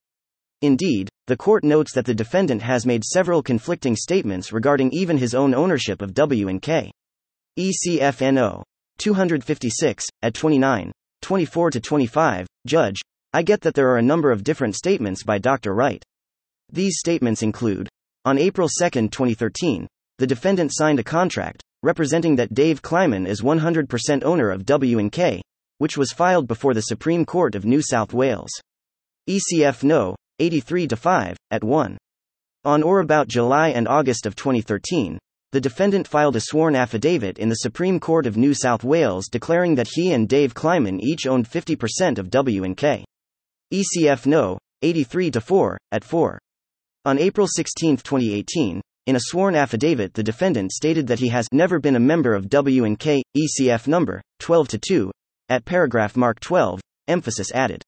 Indeed, 0.61 1.09
the 1.27 1.35
court 1.35 1.63
notes 1.63 1.93
that 1.93 2.05
the 2.05 2.13
defendant 2.13 2.61
has 2.61 2.85
made 2.85 3.03
several 3.03 3.43
conflicting 3.43 3.95
statements 3.95 4.53
regarding 4.53 4.91
even 4.93 5.17
his 5.17 5.35
own 5.35 5.53
ownership 5.53 6.01
of 6.01 6.13
W&K. 6.13 6.91
ECFNO 7.59 8.63
256 8.97 10.05
at 10.21 10.33
29 10.33 10.91
24 11.21 11.71
to 11.71 11.79
25 11.79 12.47
Judge 12.65 13.01
I 13.33 13.41
get 13.43 13.61
that 13.61 13.73
there 13.73 13.89
are 13.89 13.97
a 13.97 14.01
number 14.01 14.31
of 14.31 14.43
different 14.43 14.75
statements 14.75 15.23
by 15.23 15.39
Dr. 15.39 15.75
Wright. 15.75 16.01
These 16.71 16.99
statements 16.99 17.43
include 17.43 17.89
on 18.23 18.37
April 18.37 18.67
2, 18.67 19.09
2013, 19.09 19.87
the 20.17 20.25
defendant 20.25 20.71
signed 20.73 20.99
a 20.99 21.03
contract 21.03 21.61
representing 21.83 22.35
that 22.37 22.53
Dave 22.53 22.81
Kleiman 22.81 23.27
is 23.27 23.41
100% 23.41 24.23
owner 24.23 24.49
of 24.49 24.65
W&K, 24.65 25.41
which 25.77 25.97
was 25.97 26.11
filed 26.11 26.47
before 26.47 26.73
the 26.73 26.81
Supreme 26.81 27.25
Court 27.25 27.53
of 27.53 27.65
New 27.65 27.81
South 27.81 28.13
Wales. 28.13 28.49
ECF 29.29 29.83
No. 29.83 30.15
83 30.39 30.87
to 30.87 30.95
5, 30.95 31.37
at 31.51 31.63
1. 31.63 31.97
On 32.63 32.83
or 32.83 33.01
about 33.01 33.27
July 33.27 33.69
and 33.69 33.87
August 33.87 34.25
of 34.25 34.35
2013, 34.35 35.19
the 35.55 35.61
defendant 35.61 36.05
filed 36.05 36.35
a 36.35 36.41
sworn 36.41 36.75
affidavit 36.75 37.39
in 37.39 37.47
the 37.47 37.55
Supreme 37.55 37.97
Court 37.97 38.25
of 38.25 38.35
New 38.35 38.53
South 38.53 38.83
Wales 38.83 39.29
declaring 39.29 39.75
that 39.75 39.87
he 39.89 40.11
and 40.11 40.27
Dave 40.27 40.53
Kleiman 40.53 40.99
each 40.99 41.25
owned 41.27 41.49
50% 41.49 42.17
of 42.17 42.29
W&K. 42.29 43.05
ECF 43.73 44.25
No. 44.25 44.57
83 44.81 45.31
to 45.31 45.39
4, 45.39 45.77
at 45.93 46.03
4. 46.03 46.37
On 47.05 47.17
April 47.17 47.47
16, 47.47 47.95
2018, 47.95 48.81
in 49.05 49.15
a 49.15 49.19
sworn 49.21 49.55
affidavit, 49.55 50.13
the 50.13 50.21
defendant 50.21 50.73
stated 50.73 51.07
that 51.07 51.19
he 51.19 51.29
has 51.29 51.47
never 51.53 51.79
been 51.79 51.95
a 51.95 52.01
member 52.01 52.33
of 52.33 52.49
W&K, 52.49 53.23
ECF 53.37 53.87
number 53.87 54.21
12 54.41 54.67
to 54.67 54.77
2, 54.77 55.11
at 55.47 55.63
paragraph 55.63 56.17
mark 56.17 56.37
12, 56.41 56.81
emphasis 57.07 57.53
added. 57.53 57.81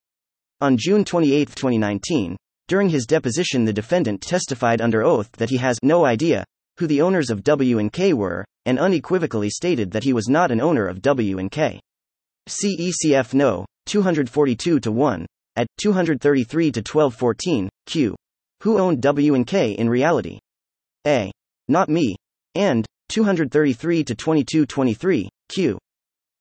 On 0.61 0.77
June 0.77 1.03
28, 1.03 1.49
2019, 1.49 2.37
during 2.69 2.87
his 2.87 3.05
deposition, 3.05 3.65
the 3.65 3.73
defendant 3.73 4.21
testified 4.21 4.79
under 4.79 5.03
oath 5.03 5.29
that 5.33 5.49
he 5.49 5.57
has 5.57 5.77
no 5.83 6.05
idea 6.05 6.45
who 6.77 6.87
the 6.87 7.01
owners 7.01 7.29
of 7.29 7.43
W&K 7.43 8.13
were, 8.13 8.45
and 8.65 8.79
unequivocally 8.79 9.49
stated 9.49 9.91
that 9.91 10.03
he 10.03 10.13
was 10.13 10.27
not 10.27 10.51
an 10.51 10.61
owner 10.61 10.87
of 10.87 11.01
W&K. 11.01 11.79
CECF 12.47 13.33
No. 13.33 13.65
242 13.87 14.79
to 14.79 14.91
1 14.91 15.25
at 15.55 15.67
233 15.79 16.71
to 16.71 16.79
1214 16.79 17.69
Q. 17.85 18.15
Who 18.63 18.77
owned 18.79 19.01
W&K 19.01 19.71
in 19.71 19.89
reality? 19.89 20.39
A. 21.05 21.31
Not 21.67 21.89
me. 21.89 22.15
And 22.55 22.85
233 23.09 24.03
to 24.03 24.15
2223 24.15 25.29
Q. 25.49 25.77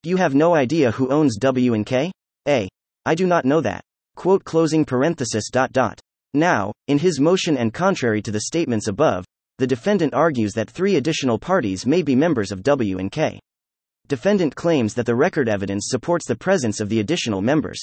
You 0.02 0.16
have 0.16 0.35
no 0.35 0.55
idea 0.55 0.90
who 0.90 1.11
owns 1.11 1.37
W&K? 1.37 2.12
A. 2.49 2.69
I 3.05 3.14
do 3.14 3.26
not 3.26 3.45
know 3.45 3.61
that. 3.61 3.83
Quote 4.16 4.45
closing 4.45 4.85
parenthesis 4.85 5.50
dot 5.50 5.73
dot. 5.73 6.00
Now, 6.35 6.73
in 6.88 6.99
his 6.99 7.21
motion 7.21 7.57
and 7.57 7.73
contrary 7.73 8.23
to 8.23 8.31
the 8.31 8.40
statements 8.40 8.88
above, 8.88 9.25
the 9.59 9.67
defendant 9.67 10.13
argues 10.13 10.53
that 10.53 10.71
three 10.71 10.97
additional 10.97 11.39
parties 11.39 11.87
may 11.87 12.03
be 12.03 12.15
members 12.15 12.53
of 12.53 12.63
W&K. 12.63 13.41
Defendant 14.07 14.55
claims 14.55 14.95
that 14.95 15.07
the 15.07 15.15
record 15.15 15.49
evidence 15.49 15.87
supports 15.89 16.29
the 16.29 16.37
presence 16.37 16.79
of 16.79 16.89
the 16.89 17.01
additional 17.01 17.41
members. 17.41 17.81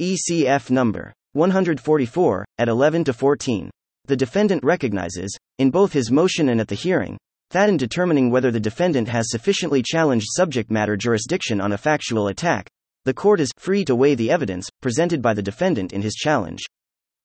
ECF 0.00 0.70
number 0.70 1.12
144 1.32 2.44
at 2.58 2.68
11 2.68 3.04
to 3.04 3.12
14. 3.12 3.70
The 4.06 4.16
defendant 4.16 4.62
recognizes, 4.62 5.36
in 5.58 5.70
both 5.70 5.92
his 5.92 6.10
motion 6.10 6.50
and 6.50 6.60
at 6.60 6.68
the 6.68 6.74
hearing, 6.74 7.16
that 7.50 7.68
in 7.68 7.76
determining 7.76 8.30
whether 8.30 8.50
the 8.50 8.60
defendant 8.60 9.08
has 9.08 9.30
sufficiently 9.30 9.82
challenged 9.82 10.26
subject 10.30 10.70
matter 10.70 10.96
jurisdiction 10.96 11.60
on 11.60 11.72
a 11.72 11.78
factual 11.78 12.28
attack, 12.28 12.68
the 13.04 13.14
court 13.14 13.40
is 13.40 13.50
free 13.56 13.84
to 13.84 13.96
weigh 13.96 14.14
the 14.14 14.30
evidence 14.30 14.68
presented 14.82 15.22
by 15.22 15.32
the 15.32 15.42
defendant 15.42 15.92
in 15.92 16.02
his 16.02 16.14
challenge. 16.14 16.60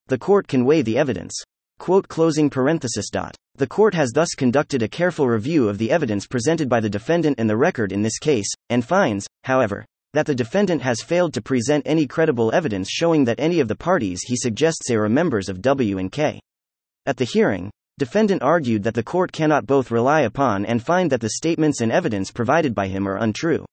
The 0.07 0.17
court 0.17 0.47
can 0.47 0.63
weigh 0.63 0.83
the 0.83 0.97
evidence. 0.97 1.33
Quote 1.79 2.07
closing 2.07 2.49
parenthesis 2.49 3.09
dot. 3.09 3.35
The 3.55 3.67
court 3.67 3.93
has 3.93 4.11
thus 4.11 4.35
conducted 4.35 4.83
a 4.83 4.87
careful 4.87 5.27
review 5.27 5.69
of 5.69 5.77
the 5.77 5.91
evidence 5.91 6.27
presented 6.27 6.69
by 6.69 6.79
the 6.79 6.89
defendant 6.89 7.39
and 7.39 7.49
the 7.49 7.57
record 7.57 7.91
in 7.91 8.01
this 8.01 8.19
case, 8.19 8.49
and 8.69 8.85
finds, 8.85 9.27
however, 9.43 9.85
that 10.13 10.25
the 10.25 10.35
defendant 10.35 10.81
has 10.81 11.01
failed 11.01 11.33
to 11.33 11.41
present 11.41 11.83
any 11.85 12.07
credible 12.07 12.51
evidence 12.53 12.89
showing 12.89 13.25
that 13.25 13.39
any 13.39 13.59
of 13.59 13.67
the 13.67 13.75
parties 13.75 14.21
he 14.21 14.35
suggests 14.35 14.89
are 14.91 15.09
members 15.09 15.49
of 15.49 15.61
W&K. 15.61 16.39
At 17.05 17.17
the 17.17 17.25
hearing, 17.25 17.71
defendant 17.97 18.41
argued 18.41 18.83
that 18.83 18.93
the 18.93 19.03
court 19.03 19.31
cannot 19.31 19.65
both 19.65 19.91
rely 19.91 20.21
upon 20.21 20.65
and 20.65 20.83
find 20.83 21.11
that 21.11 21.21
the 21.21 21.31
statements 21.31 21.81
and 21.81 21.91
evidence 21.91 22.31
provided 22.31 22.75
by 22.75 22.87
him 22.87 23.07
are 23.07 23.17
untrue. 23.17 23.65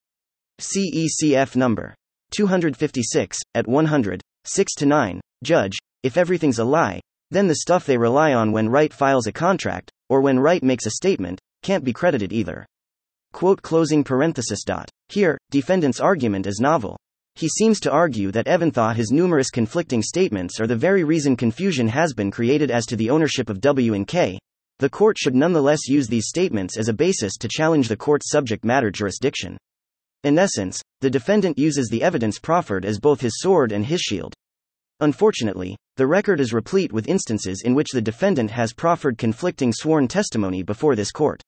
CECF 0.60 1.56
number 1.56 1.94
256 2.30 3.38
at 3.54 3.66
100 3.66 4.20
6 4.44 4.74
to 4.74 4.86
9 4.86 5.20
Judge, 5.42 5.76
if 6.02 6.16
everything's 6.16 6.58
a 6.58 6.64
lie, 6.64 7.00
then 7.34 7.48
the 7.48 7.56
stuff 7.56 7.84
they 7.84 7.98
rely 7.98 8.32
on 8.32 8.52
when 8.52 8.68
Wright 8.68 8.92
files 8.92 9.26
a 9.26 9.32
contract, 9.32 9.90
or 10.08 10.20
when 10.20 10.38
Wright 10.38 10.62
makes 10.62 10.86
a 10.86 10.90
statement, 10.90 11.40
can't 11.62 11.84
be 11.84 11.92
credited 11.92 12.32
either. 12.32 12.64
Quote 13.32 13.60
closing 13.60 14.04
parenthesis 14.04 14.62
dot. 14.62 14.88
Here, 15.08 15.36
defendant's 15.50 15.98
argument 15.98 16.46
is 16.46 16.60
novel. 16.60 16.96
He 17.34 17.48
seems 17.48 17.80
to 17.80 17.90
argue 17.90 18.30
that 18.30 18.46
Evanthaw 18.46 18.94
his 18.94 19.10
numerous 19.10 19.50
conflicting 19.50 20.02
statements 20.02 20.60
are 20.60 20.68
the 20.68 20.76
very 20.76 21.02
reason 21.02 21.34
confusion 21.34 21.88
has 21.88 22.14
been 22.14 22.30
created 22.30 22.70
as 22.70 22.86
to 22.86 22.94
the 22.94 23.10
ownership 23.10 23.50
of 23.50 23.60
W&K. 23.60 24.38
The 24.78 24.90
court 24.90 25.18
should 25.18 25.34
nonetheless 25.34 25.88
use 25.88 26.06
these 26.06 26.28
statements 26.28 26.76
as 26.76 26.88
a 26.88 26.92
basis 26.92 27.36
to 27.38 27.48
challenge 27.48 27.88
the 27.88 27.96
court's 27.96 28.30
subject 28.30 28.64
matter 28.64 28.92
jurisdiction. 28.92 29.58
In 30.22 30.38
essence, 30.38 30.80
the 31.00 31.10
defendant 31.10 31.58
uses 31.58 31.88
the 31.88 32.02
evidence 32.04 32.38
proffered 32.38 32.84
as 32.84 33.00
both 33.00 33.20
his 33.20 33.40
sword 33.40 33.72
and 33.72 33.84
his 33.84 34.00
shield. 34.00 34.32
Unfortunately, 35.00 35.76
the 35.96 36.06
record 36.06 36.40
is 36.40 36.52
replete 36.52 36.92
with 36.92 37.08
instances 37.08 37.62
in 37.64 37.74
which 37.74 37.90
the 37.92 38.00
defendant 38.00 38.50
has 38.50 38.72
proffered 38.72 39.18
conflicting 39.18 39.72
sworn 39.72 40.08
testimony 40.08 40.62
before 40.62 40.94
this 40.94 41.10
court. 41.10 41.42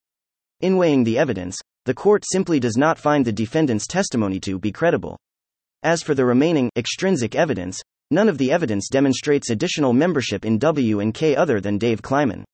In 0.61 0.77
weighing 0.77 1.05
the 1.05 1.19
evidence, 1.19 1.57
the 1.85 1.95
court 1.95 2.25
simply 2.27 2.59
does 2.59 2.77
not 2.77 2.99
find 2.99 3.25
the 3.25 3.33
defendant's 3.33 3.87
testimony 3.87 4.41
to 4.41 4.59
be 4.59 4.73
credible. 4.73 5.17
As 5.83 6.03
for 6.03 6.15
the 6.15 6.25
remaining 6.25 6.71
extrinsic 6.77 7.37
evidence, 7.37 7.81
none 8.11 8.29
of 8.29 8.39
the 8.39 8.51
evidence 8.51 8.89
demonstrates 8.89 9.51
additional 9.51 9.93
membership 9.93 10.45
in 10.45 10.59
W 10.59 11.01
and 11.01 11.15
K 11.15 11.37
other 11.37 11.61
than 11.61 11.79
Dave 11.79 12.03
Kleiman. 12.03 12.45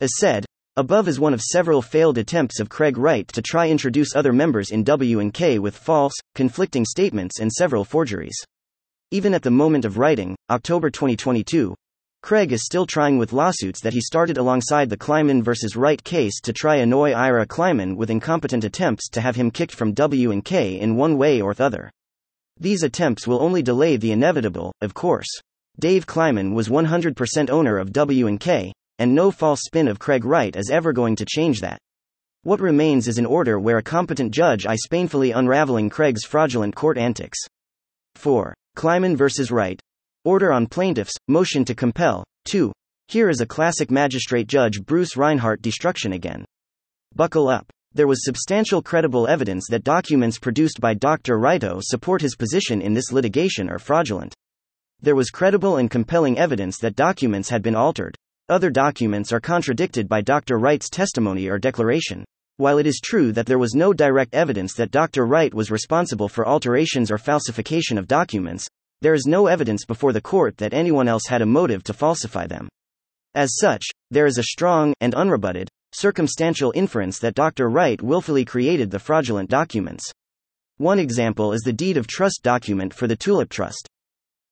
As 0.00 0.10
said, 0.18 0.44
above 0.76 1.08
is 1.08 1.18
one 1.18 1.32
of 1.32 1.40
several 1.40 1.80
failed 1.80 2.18
attempts 2.18 2.60
of 2.60 2.68
Craig 2.68 2.98
Wright 2.98 3.26
to 3.28 3.40
try 3.40 3.68
introduce 3.68 4.14
other 4.14 4.32
members 4.32 4.70
in 4.70 4.84
W 4.84 5.20
and 5.20 5.32
K 5.32 5.58
with 5.58 5.76
false, 5.76 6.12
conflicting 6.34 6.84
statements 6.84 7.40
and 7.40 7.50
several 7.50 7.84
forgeries. 7.84 8.36
Even 9.12 9.34
at 9.34 9.42
the 9.42 9.50
moment 9.52 9.84
of 9.84 9.98
writing, 9.98 10.34
October 10.50 10.90
2022, 10.90 11.76
Craig 12.24 12.50
is 12.50 12.64
still 12.64 12.86
trying 12.86 13.18
with 13.18 13.32
lawsuits 13.32 13.80
that 13.82 13.92
he 13.92 14.00
started 14.00 14.36
alongside 14.36 14.90
the 14.90 14.96
Kleiman 14.96 15.44
vs. 15.44 15.76
Wright 15.76 16.02
case 16.02 16.40
to 16.40 16.52
try 16.52 16.78
annoy 16.78 17.12
Ira 17.12 17.46
Kleiman 17.46 17.94
with 17.94 18.10
incompetent 18.10 18.64
attempts 18.64 19.08
to 19.10 19.20
have 19.20 19.36
him 19.36 19.52
kicked 19.52 19.72
from 19.76 19.92
W&K 19.92 20.80
in 20.80 20.96
one 20.96 21.16
way 21.16 21.40
or 21.40 21.54
the 21.54 21.62
other. 21.62 21.92
These 22.58 22.82
attempts 22.82 23.28
will 23.28 23.40
only 23.40 23.62
delay 23.62 23.96
the 23.96 24.10
inevitable, 24.10 24.72
of 24.80 24.92
course. 24.92 25.28
Dave 25.78 26.04
Kleiman 26.04 26.52
was 26.52 26.68
100% 26.68 27.48
owner 27.48 27.78
of 27.78 27.92
W&K, 27.92 28.72
and 28.98 29.14
no 29.14 29.30
false 29.30 29.60
spin 29.62 29.86
of 29.86 30.00
Craig 30.00 30.24
Wright 30.24 30.56
is 30.56 30.68
ever 30.68 30.92
going 30.92 31.14
to 31.14 31.24
change 31.24 31.60
that. 31.60 31.78
What 32.42 32.58
remains 32.58 33.06
is 33.06 33.18
an 33.18 33.26
order 33.26 33.60
where 33.60 33.78
a 33.78 33.84
competent 33.84 34.32
judge 34.34 34.66
is 34.66 34.88
painfully 34.90 35.30
unraveling 35.30 35.90
Craig's 35.90 36.24
fraudulent 36.24 36.74
court 36.74 36.98
antics. 36.98 37.38
4. 38.16 38.55
Kleiman 38.76 39.16
versus 39.16 39.50
Wright. 39.50 39.80
Order 40.26 40.52
on 40.52 40.66
plaintiffs, 40.66 41.14
motion 41.28 41.64
to 41.64 41.74
compel. 41.74 42.22
2. 42.44 42.70
Here 43.08 43.30
is 43.30 43.40
a 43.40 43.46
classic 43.46 43.90
magistrate 43.90 44.48
judge 44.48 44.82
Bruce 44.84 45.16
Reinhardt 45.16 45.62
destruction 45.62 46.12
again. 46.12 46.44
Buckle 47.14 47.48
up. 47.48 47.66
There 47.94 48.06
was 48.06 48.22
substantial 48.22 48.82
credible 48.82 49.26
evidence 49.28 49.66
that 49.70 49.82
documents 49.82 50.38
produced 50.38 50.78
by 50.78 50.92
Dr. 50.92 51.38
Wrighto 51.38 51.80
support 51.82 52.20
his 52.20 52.36
position 52.36 52.82
in 52.82 52.92
this 52.92 53.10
litigation 53.10 53.70
are 53.70 53.78
fraudulent. 53.78 54.34
There 55.00 55.16
was 55.16 55.30
credible 55.30 55.78
and 55.78 55.90
compelling 55.90 56.38
evidence 56.38 56.76
that 56.80 56.96
documents 56.96 57.48
had 57.48 57.62
been 57.62 57.74
altered. 57.74 58.14
Other 58.50 58.68
documents 58.68 59.32
are 59.32 59.40
contradicted 59.40 60.06
by 60.06 60.20
Dr. 60.20 60.58
Wright's 60.58 60.90
testimony 60.90 61.48
or 61.48 61.58
declaration. 61.58 62.26
While 62.58 62.78
it 62.78 62.86
is 62.86 63.00
true 63.04 63.32
that 63.32 63.44
there 63.44 63.58
was 63.58 63.74
no 63.74 63.92
direct 63.92 64.34
evidence 64.34 64.72
that 64.74 64.90
Dr. 64.90 65.26
Wright 65.26 65.52
was 65.52 65.70
responsible 65.70 66.28
for 66.28 66.48
alterations 66.48 67.10
or 67.10 67.18
falsification 67.18 67.98
of 67.98 68.08
documents, 68.08 68.66
there 69.02 69.12
is 69.12 69.26
no 69.26 69.46
evidence 69.46 69.84
before 69.84 70.14
the 70.14 70.22
court 70.22 70.56
that 70.56 70.72
anyone 70.72 71.06
else 71.06 71.26
had 71.26 71.42
a 71.42 71.46
motive 71.46 71.82
to 71.84 71.92
falsify 71.92 72.46
them. 72.46 72.66
As 73.34 73.58
such, 73.58 73.84
there 74.10 74.24
is 74.24 74.38
a 74.38 74.44
strong 74.44 74.94
and 75.02 75.14
unrebutted 75.14 75.68
circumstantial 75.92 76.72
inference 76.74 77.18
that 77.18 77.34
Dr. 77.34 77.68
Wright 77.68 78.00
willfully 78.00 78.44
created 78.44 78.90
the 78.90 78.98
fraudulent 78.98 79.50
documents. 79.50 80.10
One 80.78 80.98
example 80.98 81.52
is 81.52 81.60
the 81.60 81.74
deed 81.74 81.98
of 81.98 82.06
trust 82.06 82.42
document 82.42 82.94
for 82.94 83.06
the 83.06 83.16
Tulip 83.16 83.50
Trust. 83.50 83.86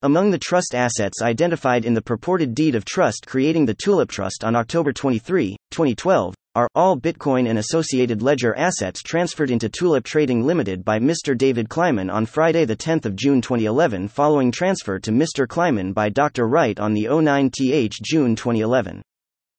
Among 0.02 0.30
the 0.30 0.38
trust 0.38 0.75
assets 0.75 1.23
identified 1.23 1.87
in 1.87 1.94
the 1.94 2.02
purported 2.02 2.54
deed 2.54 2.75
of 2.75 2.84
trust 2.84 3.26
creating 3.26 3.64
the 3.64 3.75
Tulip 3.75 4.11
Trust 4.11 4.44
on 4.44 4.54
October 4.54 4.92
23, 4.92 5.56
2012, 5.70 6.34
are 6.54 6.68
all 6.76 6.96
Bitcoin 6.96 7.49
and 7.49 7.58
associated 7.58 8.23
ledger 8.23 8.56
assets 8.56 9.02
transferred 9.02 9.50
into 9.50 9.68
Tulip 9.68 10.04
Trading 10.04 10.44
Limited 10.44 10.84
by 10.84 11.00
Mr. 11.00 11.37
David 11.37 11.68
Kleiman 11.68 12.08
on 12.08 12.26
Friday, 12.26 12.64
10 12.64 13.00
June 13.16 13.40
2011, 13.40 14.06
following 14.06 14.52
transfer 14.52 15.00
to 15.00 15.11
Mr. 15.11 15.49
Kleiman 15.49 15.92
by 15.92 16.08
Dr. 16.08 16.46
Wright 16.46 16.78
on 16.78 16.94
the 16.94 17.06
09th 17.06 17.90
June 18.04 18.37
2011. 18.37 19.02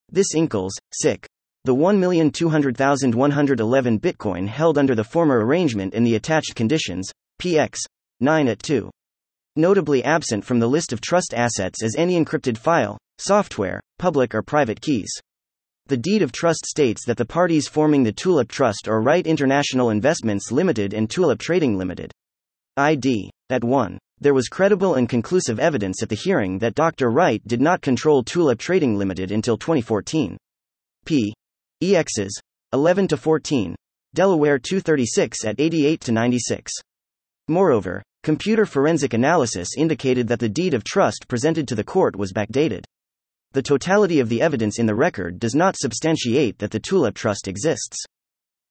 This 0.09 0.33
equals, 0.35 0.71
SIC. 0.93 1.27
The 1.65 1.75
1,200,111 1.75 3.99
Bitcoin 3.99 4.47
held 4.47 4.77
under 4.77 4.95
the 4.95 5.03
former 5.03 5.45
arrangement 5.45 5.93
in 5.93 6.05
the 6.05 6.15
attached 6.15 6.55
conditions, 6.55 7.11
PX 7.41 7.79
9 8.21 8.47
at 8.47 8.59
2. 8.59 8.89
Notably 9.57 10.01
absent 10.03 10.45
from 10.45 10.59
the 10.59 10.67
list 10.67 10.93
of 10.93 11.01
trust 11.01 11.33
assets 11.35 11.83
is 11.83 11.97
any 11.97 12.17
encrypted 12.17 12.57
file, 12.57 12.97
software, 13.17 13.81
public 13.99 14.33
or 14.33 14.41
private 14.41 14.79
keys. 14.79 15.11
The 15.87 15.97
deed 15.97 16.23
of 16.23 16.31
trust 16.31 16.65
states 16.65 17.05
that 17.05 17.15
the 17.15 17.25
parties 17.25 17.67
forming 17.67 18.01
the 18.01 18.11
Tulip 18.11 18.49
Trust 18.49 18.87
are 18.87 19.03
Wright 19.03 19.27
International 19.27 19.91
Investments 19.91 20.51
Limited 20.51 20.95
and 20.95 21.07
Tulip 21.07 21.37
Trading 21.37 21.77
Limited. 21.77 22.11
ID. 22.75 23.29
At 23.51 23.63
1. 23.63 23.99
There 24.19 24.33
was 24.33 24.47
credible 24.47 24.95
and 24.95 25.07
conclusive 25.07 25.59
evidence 25.59 26.01
at 26.01 26.09
the 26.09 26.15
hearing 26.15 26.57
that 26.57 26.73
Dr. 26.73 27.11
Wright 27.11 27.39
did 27.45 27.61
not 27.61 27.83
control 27.83 28.23
Tulip 28.23 28.57
Trading 28.57 28.97
Limited 28.97 29.31
until 29.31 29.57
2014. 29.57 30.35
P. 31.05 31.35
EXs 31.83 32.31
11 32.73 33.07
to 33.09 33.17
14. 33.17 33.75
Delaware 34.15 34.57
236 34.57 35.45
at 35.45 35.59
88 35.59 36.01
to 36.01 36.11
96. 36.11 36.71
Moreover, 37.47 38.01
computer 38.23 38.65
forensic 38.65 39.13
analysis 39.13 39.77
indicated 39.77 40.27
that 40.29 40.39
the 40.39 40.49
deed 40.49 40.73
of 40.73 40.83
trust 40.83 41.27
presented 41.27 41.67
to 41.67 41.75
the 41.75 41.83
court 41.83 42.15
was 42.15 42.33
backdated. 42.33 42.85
The 43.55 43.63
totality 43.63 44.19
of 44.19 44.27
the 44.27 44.41
evidence 44.41 44.79
in 44.79 44.85
the 44.85 44.95
record 44.95 45.39
does 45.39 45.55
not 45.55 45.77
substantiate 45.77 46.59
that 46.59 46.71
the 46.71 46.79
Tulip 46.79 47.15
Trust 47.15 47.47
exists. 47.47 47.95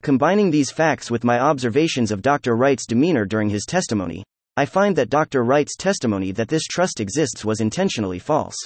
Combining 0.03 0.51
these 0.51 0.71
facts 0.71 1.11
with 1.11 1.25
my 1.25 1.41
observations 1.41 2.11
of 2.11 2.21
Dr. 2.21 2.55
Wright's 2.55 2.85
demeanor 2.85 3.25
during 3.25 3.49
his 3.49 3.65
testimony, 3.65 4.23
I 4.59 4.67
find 4.67 4.95
that 4.97 5.09
Dr. 5.09 5.43
Wright's 5.43 5.75
testimony 5.79 6.33
that 6.33 6.49
this 6.49 6.65
trust 6.65 7.01
exists 7.01 7.47
was 7.47 7.63
intentionally 7.63 8.19
false. 8.19 8.59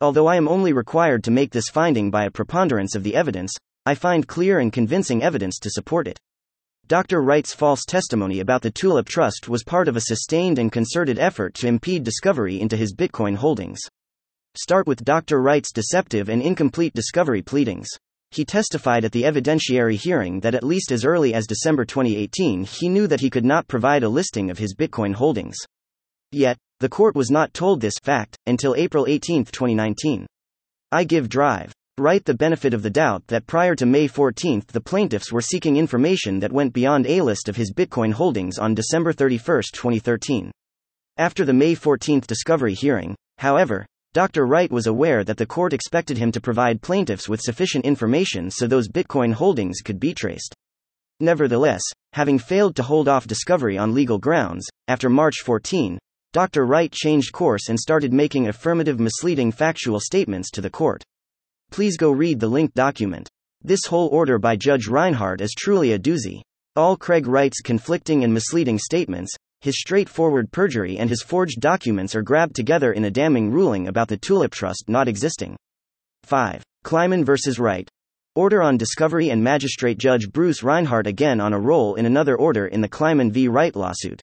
Although 0.00 0.26
I 0.26 0.36
am 0.36 0.48
only 0.48 0.72
required 0.72 1.22
to 1.24 1.30
make 1.30 1.52
this 1.52 1.68
finding 1.68 2.10
by 2.10 2.24
a 2.24 2.30
preponderance 2.30 2.94
of 2.94 3.02
the 3.02 3.14
evidence, 3.14 3.52
I 3.84 3.94
find 3.94 4.26
clear 4.26 4.58
and 4.58 4.72
convincing 4.72 5.22
evidence 5.22 5.58
to 5.58 5.70
support 5.70 6.08
it. 6.08 6.18
Dr. 6.86 7.20
Wright's 7.20 7.52
false 7.52 7.84
testimony 7.84 8.40
about 8.40 8.62
the 8.62 8.70
Tulip 8.70 9.06
Trust 9.06 9.50
was 9.50 9.64
part 9.64 9.86
of 9.86 9.96
a 9.96 10.00
sustained 10.00 10.58
and 10.58 10.72
concerted 10.72 11.18
effort 11.18 11.52
to 11.56 11.66
impede 11.66 12.04
discovery 12.04 12.58
into 12.58 12.78
his 12.78 12.94
Bitcoin 12.94 13.36
holdings. 13.36 13.80
Start 14.54 14.86
with 14.86 15.02
Dr. 15.02 15.40
Wright's 15.40 15.72
deceptive 15.72 16.28
and 16.28 16.42
incomplete 16.42 16.92
discovery 16.92 17.40
pleadings. 17.40 17.88
He 18.32 18.44
testified 18.44 19.02
at 19.02 19.12
the 19.12 19.22
evidentiary 19.22 19.96
hearing 19.96 20.40
that 20.40 20.54
at 20.54 20.62
least 20.62 20.92
as 20.92 21.06
early 21.06 21.32
as 21.32 21.46
December 21.46 21.86
2018 21.86 22.64
he 22.64 22.90
knew 22.90 23.06
that 23.06 23.20
he 23.20 23.30
could 23.30 23.46
not 23.46 23.66
provide 23.66 24.02
a 24.02 24.08
listing 24.10 24.50
of 24.50 24.58
his 24.58 24.74
Bitcoin 24.74 25.14
holdings. 25.14 25.56
Yet, 26.32 26.58
the 26.80 26.88
court 26.90 27.14
was 27.14 27.30
not 27.30 27.54
told 27.54 27.80
this 27.80 27.94
fact 28.02 28.36
until 28.46 28.74
April 28.74 29.06
18, 29.08 29.46
2019. 29.46 30.26
I 30.90 31.04
give 31.04 31.30
Drive. 31.30 31.72
Wright 31.96 32.22
the 32.22 32.34
benefit 32.34 32.74
of 32.74 32.82
the 32.82 32.90
doubt 32.90 33.26
that 33.28 33.46
prior 33.46 33.74
to 33.74 33.86
May 33.86 34.06
14 34.06 34.64
the 34.68 34.80
plaintiffs 34.82 35.32
were 35.32 35.40
seeking 35.40 35.78
information 35.78 36.40
that 36.40 36.52
went 36.52 36.74
beyond 36.74 37.06
a 37.06 37.22
list 37.22 37.48
of 37.48 37.56
his 37.56 37.72
Bitcoin 37.72 38.12
holdings 38.12 38.58
on 38.58 38.74
December 38.74 39.14
31, 39.14 39.62
2013. 39.72 40.50
After 41.16 41.46
the 41.46 41.54
May 41.54 41.74
14 41.74 42.20
discovery 42.26 42.74
hearing, 42.74 43.16
however, 43.38 43.86
Dr. 44.14 44.44
Wright 44.46 44.70
was 44.70 44.86
aware 44.86 45.24
that 45.24 45.38
the 45.38 45.46
court 45.46 45.72
expected 45.72 46.18
him 46.18 46.30
to 46.32 46.40
provide 46.40 46.82
plaintiffs 46.82 47.30
with 47.30 47.40
sufficient 47.40 47.86
information 47.86 48.50
so 48.50 48.66
those 48.66 48.86
Bitcoin 48.86 49.32
holdings 49.32 49.80
could 49.82 49.98
be 49.98 50.12
traced. 50.12 50.54
Nevertheless, 51.20 51.80
having 52.12 52.38
failed 52.38 52.76
to 52.76 52.82
hold 52.82 53.08
off 53.08 53.26
discovery 53.26 53.78
on 53.78 53.94
legal 53.94 54.18
grounds, 54.18 54.68
after 54.86 55.08
March 55.08 55.36
14, 55.42 55.98
Dr. 56.34 56.66
Wright 56.66 56.92
changed 56.92 57.32
course 57.32 57.70
and 57.70 57.80
started 57.80 58.12
making 58.12 58.48
affirmative 58.48 59.00
misleading 59.00 59.50
factual 59.50 59.98
statements 59.98 60.50
to 60.50 60.60
the 60.60 60.68
court. 60.68 61.02
Please 61.70 61.96
go 61.96 62.10
read 62.10 62.38
the 62.38 62.48
linked 62.48 62.74
document. 62.74 63.30
This 63.62 63.86
whole 63.86 64.08
order 64.08 64.38
by 64.38 64.56
Judge 64.56 64.88
Reinhardt 64.88 65.40
is 65.40 65.54
truly 65.56 65.92
a 65.92 65.98
doozy. 65.98 66.42
All 66.76 66.98
Craig 66.98 67.26
Wright's 67.26 67.62
conflicting 67.62 68.24
and 68.24 68.34
misleading 68.34 68.78
statements, 68.78 69.34
his 69.62 69.78
straightforward 69.78 70.50
perjury 70.50 70.98
and 70.98 71.08
his 71.08 71.22
forged 71.22 71.60
documents 71.60 72.16
are 72.16 72.22
grabbed 72.22 72.56
together 72.56 72.92
in 72.92 73.04
a 73.04 73.10
damning 73.10 73.48
ruling 73.48 73.86
about 73.86 74.08
the 74.08 74.16
Tulip 74.16 74.52
Trust 74.52 74.84
not 74.88 75.06
existing. 75.06 75.56
5. 76.24 76.62
Kleiman 76.82 77.24
vs. 77.24 77.60
Wright. 77.60 77.88
Order 78.34 78.60
on 78.60 78.76
discovery 78.76 79.30
and 79.30 79.44
Magistrate 79.44 79.98
Judge 79.98 80.28
Bruce 80.30 80.64
Reinhardt 80.64 81.06
again 81.06 81.40
on 81.40 81.52
a 81.52 81.60
roll 81.60 81.94
in 81.94 82.06
another 82.06 82.36
order 82.36 82.66
in 82.66 82.80
the 82.80 82.88
Kleiman 82.88 83.30
v. 83.30 83.46
Wright 83.46 83.76
lawsuit. 83.76 84.20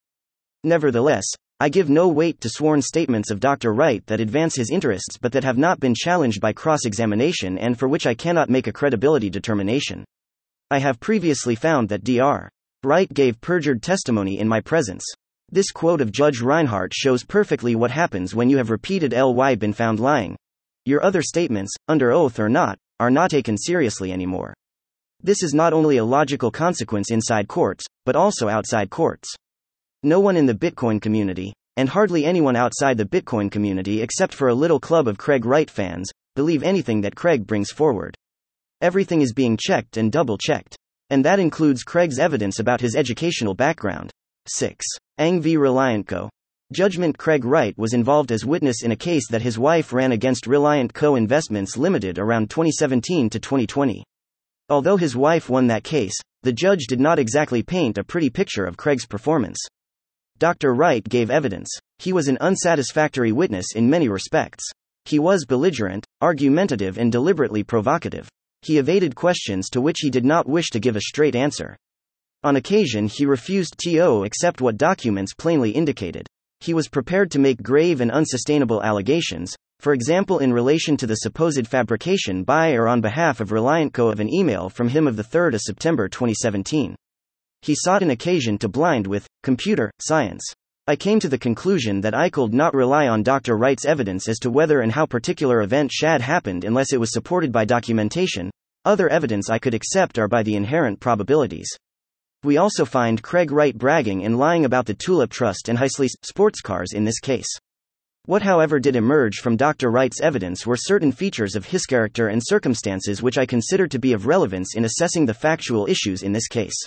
Nevertheless, 0.65 1.25
I 1.62 1.69
give 1.69 1.89
no 1.89 2.10
weight 2.10 2.41
to 2.41 2.50
sworn 2.50 2.81
statements 2.81 3.31
of 3.31 3.39
Dr. 3.39 3.74
Wright 3.74 4.05
that 4.08 4.19
advance 4.19 4.55
his 4.55 4.72
interests 4.72 5.17
but 5.22 5.31
that 5.31 5.46
have 5.46 5.58
not 5.58 5.79
been 5.79 5.96
challenged 5.96 6.41
by 6.41 6.51
cross 6.51 6.86
examination 6.86 7.58
and 7.58 7.79
for 7.79 7.88
which 7.88 8.05
I 8.05 8.13
cannot 8.13 8.50
make 8.50 8.67
a 8.67 8.74
credibility 8.74 9.29
determination. 9.29 10.03
I 10.69 10.79
have 10.79 11.00
previously 11.00 11.55
found 11.55 11.88
that 11.89 12.03
Dr. 12.03 12.50
Wright 12.84 13.13
gave 13.13 13.41
perjured 13.41 13.82
testimony 13.82 14.39
in 14.39 14.47
my 14.47 14.60
presence. 14.60 15.06
This 15.52 15.72
quote 15.72 16.00
of 16.00 16.12
Judge 16.12 16.42
Reinhardt 16.42 16.94
shows 16.94 17.24
perfectly 17.24 17.74
what 17.74 17.90
happens 17.90 18.36
when 18.36 18.52
you 18.52 18.58
have 18.58 18.70
repeated 18.70 19.14
ly 19.14 19.56
been 19.56 19.74
found 19.74 20.00
lying. 20.00 20.36
Your 20.86 21.04
other 21.04 21.24
statements, 21.24 21.74
under 21.88 22.12
oath 22.12 22.40
or 22.40 22.50
not, 22.50 22.78
are 23.00 23.10
not 23.10 23.32
taken 23.32 23.58
seriously 23.58 24.12
anymore. 24.12 24.54
This 25.24 25.42
is 25.42 25.56
not 25.56 25.74
only 25.74 25.98
a 25.98 26.06
logical 26.06 26.52
consequence 26.52 27.10
inside 27.10 27.48
courts, 27.48 27.84
but 28.06 28.16
also 28.16 28.48
outside 28.48 28.92
courts. 28.92 29.28
No 30.04 30.20
one 30.20 30.38
in 30.38 30.46
the 30.46 30.54
Bitcoin 30.54 31.02
community, 31.02 31.52
and 31.78 31.90
hardly 31.90 32.26
anyone 32.26 32.56
outside 32.56 32.98
the 32.98 33.06
Bitcoin 33.06 33.50
community 33.50 34.04
except 34.04 34.36
for 34.36 34.50
a 34.50 34.56
little 34.56 34.80
club 34.80 35.08
of 35.08 35.18
Craig 35.18 35.46
Wright 35.46 35.70
fans, 35.70 36.12
believe 36.36 36.62
anything 36.62 37.02
that 37.02 37.16
Craig 37.16 37.48
brings 37.48 37.72
forward. 37.72 38.16
Everything 38.82 39.22
is 39.22 39.34
being 39.34 39.58
checked 39.60 39.98
and 39.98 40.12
double 40.12 40.38
checked. 40.38 40.78
And 41.10 41.26
that 41.26 41.40
includes 41.40 41.82
Craig's 41.82 42.20
evidence 42.20 42.60
about 42.60 42.82
his 42.82 42.96
educational 42.96 43.56
background. 43.56 44.12
6. 44.48 44.86
Ang 45.19 45.41
v. 45.41 45.58
Reliantco. 45.58 46.29
Judgment 46.71 47.17
Craig 47.17 47.43
Wright 47.43 47.77
was 47.77 47.91
involved 47.93 48.32
as 48.32 48.45
witness 48.45 48.84
in 48.84 48.93
a 48.93 48.95
case 48.95 49.27
that 49.27 49.41
his 49.41 49.60
wife 49.60 49.91
ran 49.91 50.13
against 50.13 50.45
Reliantco. 50.45 51.17
Investments 51.17 51.75
Limited 51.75 52.17
around 52.17 52.49
2017 52.49 53.29
to 53.32 53.38
2020. 53.38 54.01
Although 54.69 54.95
his 54.95 55.17
wife 55.17 55.49
won 55.49 55.67
that 55.67 55.84
case, 55.84 56.13
the 56.43 56.53
judge 56.53 56.86
did 56.88 57.01
not 57.01 57.19
exactly 57.19 57.62
paint 57.62 57.97
a 57.97 58.03
pretty 58.05 58.29
picture 58.29 58.63
of 58.63 58.77
Craig's 58.77 59.05
performance. 59.05 59.58
Dr. 60.38 60.73
Wright 60.73 61.03
gave 61.03 61.29
evidence. 61.29 61.69
He 61.97 62.13
was 62.13 62.29
an 62.29 62.38
unsatisfactory 62.39 63.34
witness 63.34 63.75
in 63.75 63.89
many 63.89 64.08
respects. 64.08 64.63
He 65.03 65.19
was 65.19 65.43
belligerent, 65.43 66.05
argumentative, 66.21 66.97
and 66.97 67.12
deliberately 67.12 67.65
provocative. 67.65 68.29
He 68.62 68.77
evaded 68.77 69.15
questions 69.15 69.69
to 69.71 69.82
which 69.82 69.97
he 69.99 70.10
did 70.10 70.23
not 70.23 70.47
wish 70.47 70.69
to 70.69 70.79
give 70.79 70.95
a 70.95 71.01
straight 71.01 71.36
answer. 71.36 71.75
On 72.41 72.56
occasion, 72.56 73.08
he 73.08 73.25
refused 73.25 73.78
to 73.80 74.23
accept 74.23 74.62
what 74.62 74.78
documents 74.78 75.34
plainly 75.34 75.71
indicated. 75.71 76.25
He 76.62 76.73
was 76.73 76.88
prepared 76.88 77.32
to 77.32 77.39
make 77.39 77.62
grave 77.62 77.99
and 77.99 78.10
unsustainable 78.10 78.82
allegations, 78.82 79.56
for 79.80 79.93
example, 79.93 80.39
in 80.39 80.54
relation 80.54 80.95
to 80.97 81.08
the 81.08 81.15
supposed 81.15 81.67
fabrication 81.67 82.43
by 82.43 82.73
or 82.73 82.88
on 82.88 83.02
behalf 83.02 83.41
of 83.41 83.49
Reliantco. 83.49 84.12
of 84.12 84.21
an 84.21 84.34
email 84.34 84.69
from 84.69 84.88
him 84.88 85.06
of 85.06 85.15
3 85.15 85.58
September 85.58 86.08
2017. 86.08 86.95
He 87.62 87.75
sought 87.75 88.04
an 88.04 88.12
occasion 88.12 88.58
to 88.60 88.69
blind 88.69 89.06
with 89.06 89.28
computer 89.43 89.91
science. 89.99 90.43
I 90.88 90.95
came 90.95 91.19
to 91.19 91.30
the 91.30 91.38
conclusion 91.38 91.99
that 92.02 92.13
I 92.13 92.30
could 92.30 92.54
not 92.54 92.73
rely 92.73 93.10
on 93.10 93.21
Dr. 93.21 93.58
Wright's 93.58 93.86
evidence 93.86 94.30
as 94.30 94.39
to 94.39 94.49
whether 94.49 94.80
and 94.80 94.93
how 94.93 95.06
particular 95.06 95.62
event 95.62 95.91
shad 95.91 96.21
happened 96.21 96.63
unless 96.63 96.93
it 96.93 96.99
was 96.99 97.12
supported 97.12 97.52
by 97.52 97.65
documentation. 97.65 98.49
Other 98.86 99.10
evidence 99.10 99.49
I 99.49 99.60
could 99.60 99.73
accept 99.73 100.17
are 100.17 100.30
by 100.30 100.43
the 100.43 100.56
inherent 100.56 101.02
probabilities. 101.02 101.69
We 102.41 102.56
also 102.56 102.86
find 102.86 103.21
Craig 103.21 103.52
Wright 103.52 103.78
bragging 103.78 104.23
and 104.23 104.38
lying 104.38 104.63
about 104.63 104.86
the 104.86 104.93
Tulip 104.93 105.30
Trust 105.30 105.67
and 105.67 105.78
Heisley's 105.78 106.15
sports 106.23 106.62
cars 106.62 106.93
in 106.93 107.04
this 107.04 107.19
case. 107.19 107.49
What, 108.28 108.43
however, 108.43 108.80
did 108.80 108.95
emerge 108.95 109.39
from 109.39 109.58
Dr. 109.58 109.91
Wright's 109.91 110.21
evidence 110.21 110.65
were 110.65 110.78
certain 110.78 111.12
features 111.12 111.58
of 111.58 111.65
his 111.65 111.86
character 111.86 112.30
and 112.30 112.41
circumstances 112.41 113.21
which 113.21 113.38
I 113.38 113.45
consider 113.45 113.88
to 113.88 113.99
be 113.99 114.13
of 114.13 114.25
relevance 114.25 114.75
in 114.75 114.86
assessing 114.86 115.25
the 115.25 115.34
factual 115.34 115.86
issues 115.88 116.23
in 116.23 116.32
this 116.32 116.47
case. 116.47 116.86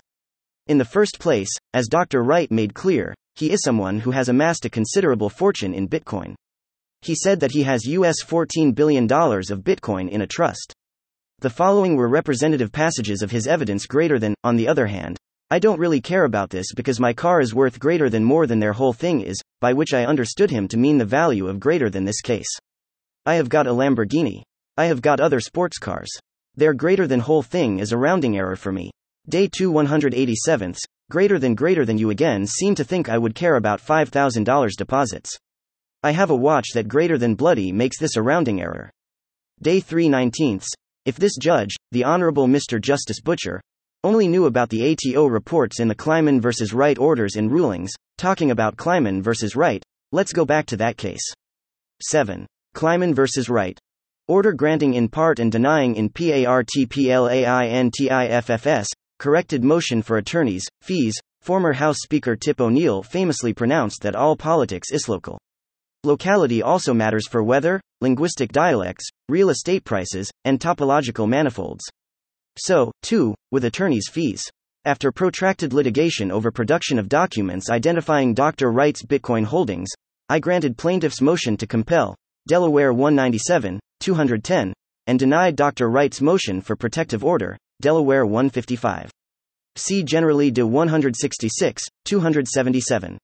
In 0.69 0.79
the 0.79 0.87
first 0.87 1.19
place, 1.19 1.51
as 1.75 1.87
Dr. 1.87 2.23
Wright 2.23 2.51
made 2.51 2.73
clear, 2.73 3.15
he 3.35 3.51
is 3.51 3.63
someone 3.63 4.01
who 4.01 4.13
has 4.13 4.31
amassed 4.31 4.65
a 4.65 4.71
considerable 4.71 5.29
fortune 5.29 5.75
in 5.75 5.87
Bitcoin. 5.87 6.35
He 7.03 7.15
said 7.15 7.41
that 7.41 7.53
he 7.53 7.65
has 7.65 7.85
US 7.85 8.25
$14 8.25 8.75
billion 8.75 9.05
of 9.05 9.65
Bitcoin 9.65 10.09
in 10.09 10.23
a 10.23 10.27
trust. 10.27 10.73
The 11.41 11.51
following 11.51 11.97
were 11.97 12.09
representative 12.09 12.73
passages 12.73 13.21
of 13.21 13.33
his 13.33 13.47
evidence 13.47 13.85
greater 13.85 14.19
than, 14.19 14.35
on 14.45 14.57
the 14.57 14.69
other 14.69 14.87
hand, 14.87 15.19
I 15.53 15.59
don't 15.59 15.79
really 15.79 16.01
care 16.01 16.25
about 16.25 16.49
this 16.49 16.73
because 16.73 16.99
my 16.99 17.13
car 17.13 17.39
is 17.39 17.55
worth 17.55 17.79
greater 17.79 18.09
than 18.09 18.25
more 18.25 18.47
than 18.47 18.59
their 18.59 18.73
whole 18.73 18.95
thing 18.95 19.21
is, 19.21 19.39
by 19.61 19.75
which 19.75 19.93
I 19.93 20.07
understood 20.07 20.51
him 20.51 20.67
to 20.69 20.79
mean 20.79 20.97
the 20.97 21.05
value 21.05 21.47
of 21.47 21.61
greater 21.61 21.91
than 21.91 22.07
this 22.07 22.23
case. 22.23 22.49
I 23.27 23.35
have 23.35 23.51
got 23.51 23.67
a 23.67 23.71
Lamborghini. 23.71 24.45
I 24.79 24.87
have 24.87 25.03
got 25.03 25.21
other 25.21 25.41
sports 25.41 25.77
cars. 25.77 26.09
Their 26.55 26.73
greater 26.73 27.07
than 27.07 27.21
whole 27.21 27.43
thing 27.43 27.81
is 27.81 27.93
a 27.93 27.99
rounding 27.99 28.39
error 28.39 28.57
for 28.57 28.73
me. 28.73 28.93
Day 29.29 29.47
2 29.47 29.71
187ths, 29.71 30.79
greater 31.11 31.39
than 31.39 31.55
greater 31.55 31.85
than 31.85 31.99
you 31.99 32.09
again 32.09 32.47
seem 32.47 32.75
to 32.77 32.83
think 32.83 33.11
I 33.11 33.19
would 33.19 33.35
care 33.35 33.57
about 33.57 33.79
$5,000 33.79 34.71
deposits. 34.79 35.37
I 36.03 36.13
have 36.13 36.31
a 36.31 36.35
watch 36.35 36.69
that 36.73 36.89
greater 36.89 37.19
than 37.19 37.35
bloody 37.35 37.73
makes 37.73 37.99
this 37.99 38.17
a 38.17 38.23
rounding 38.23 38.63
error. 38.63 38.91
Day 39.61 39.81
3 39.81 40.09
19ths, 40.09 40.69
if 41.05 41.17
this 41.17 41.37
judge, 41.37 41.75
the 41.91 42.05
Honorable 42.05 42.47
Mr. 42.47 42.81
Justice 42.81 43.21
Butcher, 43.21 43.61
only 44.05 44.29
knew 44.29 44.47
about 44.47 44.69
the 44.69 44.93
ATO 44.93 45.27
reports 45.27 45.81
in 45.81 45.89
the 45.89 45.95
Kleiman 45.95 46.41
vs. 46.41 46.73
Wright 46.73 46.99
orders 46.99 47.37
and 47.37 47.51
rulings, 47.51 47.93
talking 48.19 48.51
about 48.51 48.77
Kleiman 48.77 49.23
vs. 49.23 49.55
Wright, 49.55 49.81
let's 50.11 50.33
go 50.33 50.45
back 50.45 50.67
to 50.67 50.77
that 50.77 50.97
case. 50.97 51.23
7. 52.03 52.45
Kleiman 52.75 53.15
vs. 53.15 53.49
Wright. 53.49 53.79
Order 54.29 54.53
granting 54.53 54.95
in 54.95 55.09
part 55.09 55.39
and 55.39 55.53
denying 55.53 55.95
in 55.97 56.11
PARTPLAINTIFFS, 56.11 58.89
corrected 59.19 59.63
motion 59.63 60.03
for 60.03 60.17
attorneys, 60.17 60.65
fees, 60.81 61.15
former 61.41 61.73
House 61.73 61.99
Speaker 62.03 62.35
Tip 62.37 62.61
O'Neill 62.61 63.03
famously 63.03 63.53
pronounced 63.53 64.03
that 64.03 64.17
all 64.17 64.37
politics 64.37 64.91
is 64.91 65.09
local. 65.09 65.39
Locality 66.05 66.63
also 66.63 66.93
matters 66.93 67.29
for 67.29 67.45
weather, 67.45 67.81
linguistic 68.01 68.51
dialects, 68.51 69.09
real 69.29 69.51
estate 69.51 69.85
prices, 69.85 70.29
and 70.45 70.59
topological 70.59 71.29
manifolds. 71.29 71.85
So, 72.59 72.93
too, 73.03 73.35
with 73.51 73.65
attorneys' 73.65 74.09
fees. 74.11 74.43
After 74.85 75.13
protracted 75.13 75.73
litigation 75.73 76.31
over 76.31 76.51
production 76.51 76.99
of 76.99 77.09
documents 77.09 77.71
identifying 77.71 78.35
Dr. 78.35 78.73
Wright's 78.73 79.05
Bitcoin 79.05 79.45
holdings, 79.45 79.89
I 80.29 80.39
granted 80.39 80.77
plaintiff's 80.77 81.21
motion 81.21 81.57
to 81.59 81.67
compel, 81.67 82.17
Delaware 82.49 82.93
197, 82.93 83.79
210, 84.01 84.73
and 85.07 85.19
denied 85.19 85.57
Dr. 85.57 85.89
Wright's 85.89 86.21
motion 86.21 86.61
for 86.61 86.75
protective 86.75 87.25
order, 87.25 87.57
Delaware 87.81 88.27
155. 88.27 89.11
See 89.77 90.03
Generally 90.03 90.51
de 90.51 90.67
166, 90.67 91.83
277. 92.05 93.19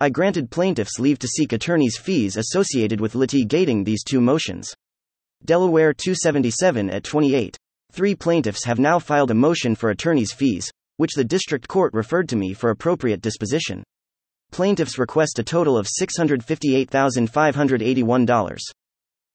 I 0.00 0.10
granted 0.10 0.50
plaintiffs 0.50 0.98
leave 0.98 1.18
to 1.20 1.28
seek 1.28 1.52
attorney's 1.52 1.96
fees 1.96 2.36
associated 2.36 3.00
with 3.00 3.14
litigating 3.14 3.84
these 3.84 4.04
two 4.04 4.20
motions. 4.20 4.72
Delaware 5.44 5.92
277 5.92 6.90
at 6.90 7.04
28. 7.04 7.56
Three 7.92 8.14
plaintiffs 8.14 8.64
have 8.64 8.78
now 8.78 8.98
filed 8.98 9.30
a 9.30 9.34
motion 9.34 9.74
for 9.74 9.90
attorney's 9.90 10.32
fees, 10.32 10.70
which 10.98 11.14
the 11.14 11.24
district 11.24 11.66
court 11.68 11.94
referred 11.94 12.28
to 12.28 12.36
me 12.36 12.52
for 12.54 12.70
appropriate 12.70 13.22
disposition. 13.22 13.82
Plaintiffs 14.50 14.98
request 14.98 15.38
a 15.38 15.42
total 15.42 15.76
of 15.76 15.86
$658,581. 15.86 18.58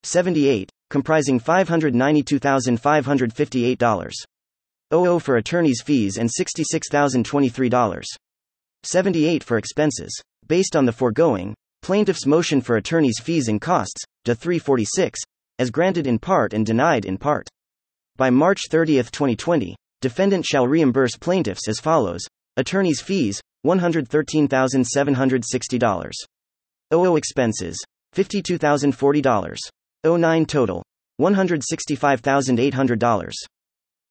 78, 0.03 0.69
comprising 0.89 1.39
$592,558. 1.39 4.11
00 4.91 5.19
for 5.19 5.37
attorney's 5.37 5.81
fees 5.81 6.17
and 6.17 6.29
$66,023. 6.29 8.03
78 8.83 9.43
for 9.43 9.57
expenses. 9.57 10.21
Based 10.47 10.75
on 10.75 10.85
the 10.85 10.91
foregoing, 10.91 11.55
plaintiff's 11.81 12.25
motion 12.25 12.59
for 12.61 12.75
attorney's 12.75 13.21
fees 13.21 13.47
and 13.47 13.61
costs, 13.61 14.03
to 14.25 14.35
346, 14.35 15.21
as 15.59 15.71
granted 15.71 16.05
in 16.05 16.19
part 16.19 16.51
and 16.53 16.65
denied 16.65 17.05
in 17.05 17.17
part. 17.17 17.47
By 18.15 18.29
March 18.29 18.67
30, 18.69 18.97
2020, 18.97 19.75
defendant 20.01 20.45
shall 20.45 20.67
reimburse 20.67 21.17
plaintiffs 21.17 21.67
as 21.67 21.79
follows 21.79 22.21
attorney's 22.57 23.01
fees, 23.01 23.41
$113,760. 23.65 26.11
OO 26.93 27.15
expenses, 27.15 27.83
$52,040. 28.15 29.57
09 30.05 30.45
total, 30.45 30.83
$165,800. 31.19 33.31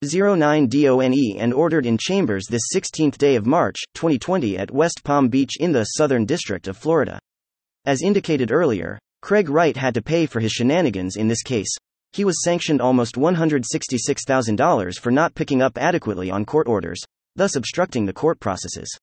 09 0.02 0.66
DONE 0.66 1.36
and 1.38 1.54
ordered 1.54 1.86
in 1.86 1.96
chambers 1.96 2.46
this 2.50 2.62
16th 2.74 3.16
day 3.18 3.36
of 3.36 3.46
March, 3.46 3.76
2020 3.94 4.58
at 4.58 4.72
West 4.72 5.02
Palm 5.04 5.28
Beach 5.28 5.52
in 5.60 5.70
the 5.70 5.84
Southern 5.84 6.24
District 6.24 6.66
of 6.66 6.76
Florida. 6.76 7.20
As 7.84 8.02
indicated 8.02 8.50
earlier, 8.50 8.98
Craig 9.20 9.48
Wright 9.48 9.76
had 9.76 9.94
to 9.94 10.02
pay 10.02 10.26
for 10.26 10.40
his 10.40 10.50
shenanigans 10.50 11.14
in 11.14 11.28
this 11.28 11.44
case. 11.44 11.72
He 12.12 12.25
was 12.25 12.42
sanctioned 12.42 12.83
almost 12.83 13.14
$166,000 13.14 14.98
for 14.98 15.11
not 15.11 15.35
picking 15.35 15.62
up 15.62 15.79
adequately 15.79 16.31
on 16.31 16.44
court 16.44 16.68
orders, 16.68 17.01
thus 17.37 17.57
obstructing 17.57 18.05
the 18.05 18.12
court 18.12 18.38
processes. 18.38 18.94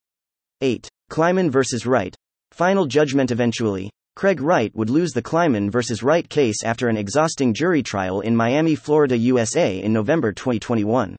8. 0.62 0.88
Kleiman 1.10 1.50
vs. 1.50 1.88
Wright. 1.88 2.15
Final 2.52 2.86
judgment 2.86 3.32
eventually, 3.32 3.89
Craig 4.15 4.41
Wright 4.41 4.76
would 4.76 4.89
lose 4.89 5.12
the 5.12 5.22
Kleiman 5.22 5.72
vs. 5.72 6.04
Wright 6.04 6.30
case 6.30 6.63
after 6.63 6.88
an 6.88 6.98
exhausting 6.98 7.54
jury 7.54 7.82
trial 7.82 8.19
in 8.19 8.36
Miami, 8.36 8.76
Florida, 8.76 9.17
USA 9.17 9.82
in 9.82 9.93
November 9.93 10.32
2021. 10.32 11.15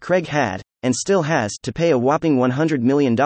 Craig 0.00 0.26
had, 0.26 0.60
and 0.82 0.94
still 0.94 1.22
has, 1.22 1.54
to 1.62 1.72
pay 1.72 1.90
a 1.90 1.98
whopping 1.98 2.36
$100 2.36 2.82
million, 2.82 3.16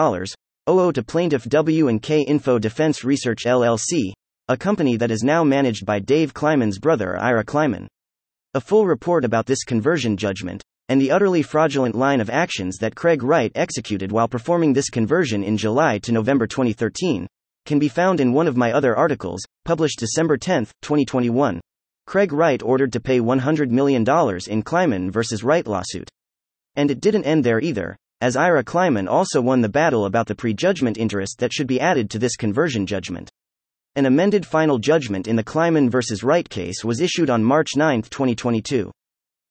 OO 0.69 0.91
to 0.93 1.03
plaintiff 1.03 1.43
W&K 1.43 2.21
Info 2.21 2.57
Defense 2.57 3.03
Research 3.03 3.43
LLC, 3.45 4.13
a 4.47 4.57
company 4.57 4.97
that 4.97 5.11
is 5.11 5.23
now 5.23 5.43
managed 5.43 5.85
by 5.85 5.99
Dave 5.99 6.33
Kleiman's 6.33 6.79
brother 6.79 7.17
Ira 7.17 7.43
Kleiman. 7.43 7.87
A 8.53 8.59
full 8.59 8.85
report 8.85 9.23
about 9.23 9.45
this 9.45 9.63
conversion 9.63 10.17
judgment, 10.17 10.61
and 10.89 10.99
the 10.99 11.11
utterly 11.11 11.41
fraudulent 11.41 11.95
line 11.95 12.19
of 12.19 12.29
actions 12.29 12.77
that 12.77 12.95
Craig 12.95 13.23
Wright 13.23 13.51
executed 13.55 14.11
while 14.11 14.27
performing 14.27 14.73
this 14.73 14.89
conversion 14.89 15.43
in 15.43 15.55
July 15.55 15.99
to 15.99 16.11
November 16.11 16.47
2013, 16.47 17.27
can 17.65 17.79
be 17.79 17.87
found 17.87 18.19
in 18.19 18.33
one 18.33 18.47
of 18.47 18.57
my 18.57 18.73
other 18.73 18.95
articles, 18.95 19.41
published 19.63 19.99
December 19.99 20.35
10, 20.35 20.65
2021. 20.81 21.61
Craig 22.07 22.33
Wright 22.33 22.61
ordered 22.61 22.91
to 22.91 22.99
pay 22.99 23.19
$100 23.19 23.69
million 23.69 24.05
in 24.47 24.61
Kleiman 24.63 25.11
vs. 25.11 25.43
Wright 25.43 25.65
lawsuit. 25.65 26.09
And 26.75 26.91
it 26.91 26.99
didn't 26.99 27.23
end 27.23 27.43
there 27.43 27.61
either, 27.61 27.95
as 28.19 28.35
Ira 28.35 28.63
Kleiman 28.63 29.07
also 29.07 29.39
won 29.39 29.61
the 29.61 29.69
battle 29.69 30.05
about 30.05 30.27
the 30.27 30.35
prejudgment 30.35 30.97
interest 30.97 31.39
that 31.39 31.53
should 31.53 31.67
be 31.67 31.79
added 31.79 32.09
to 32.09 32.19
this 32.19 32.35
conversion 32.35 32.85
judgment. 32.85 33.31
An 33.97 34.05
amended 34.05 34.45
final 34.45 34.77
judgment 34.77 35.27
in 35.27 35.35
the 35.35 35.43
Kleiman 35.43 35.89
vs. 35.89 36.23
Wright 36.23 36.49
case 36.49 36.85
was 36.85 37.01
issued 37.01 37.29
on 37.29 37.43
March 37.43 37.75
9, 37.75 38.03
2022. 38.03 38.89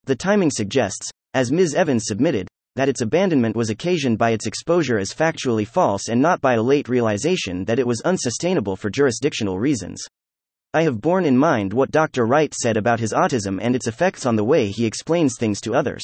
The 0.05 0.15
timing 0.15 0.49
suggests, 0.49 1.11
as 1.35 1.51
Ms. 1.51 1.75
Evans 1.75 2.05
submitted, 2.07 2.47
that 2.75 2.89
its 2.89 3.01
abandonment 3.01 3.55
was 3.55 3.69
occasioned 3.69 4.17
by 4.17 4.31
its 4.31 4.47
exposure 4.47 4.97
as 4.97 5.13
factually 5.13 5.67
false 5.67 6.09
and 6.09 6.21
not 6.21 6.41
by 6.41 6.55
a 6.55 6.61
late 6.61 6.89
realization 6.89 7.65
that 7.65 7.79
it 7.79 7.87
was 7.87 8.01
unsustainable 8.01 8.75
for 8.75 8.89
jurisdictional 8.89 9.59
reasons. 9.59 10.03
I 10.73 10.83
have 10.83 11.01
borne 11.01 11.25
in 11.25 11.37
mind 11.37 11.73
what 11.73 11.91
Dr. 11.91 12.25
Wright 12.25 12.53
said 12.53 12.77
about 12.77 12.99
his 12.99 13.13
autism 13.13 13.59
and 13.61 13.75
its 13.75 13.87
effects 13.87 14.25
on 14.25 14.35
the 14.35 14.43
way 14.43 14.67
he 14.67 14.85
explains 14.85 15.37
things 15.37 15.61
to 15.61 15.73
others 15.73 16.03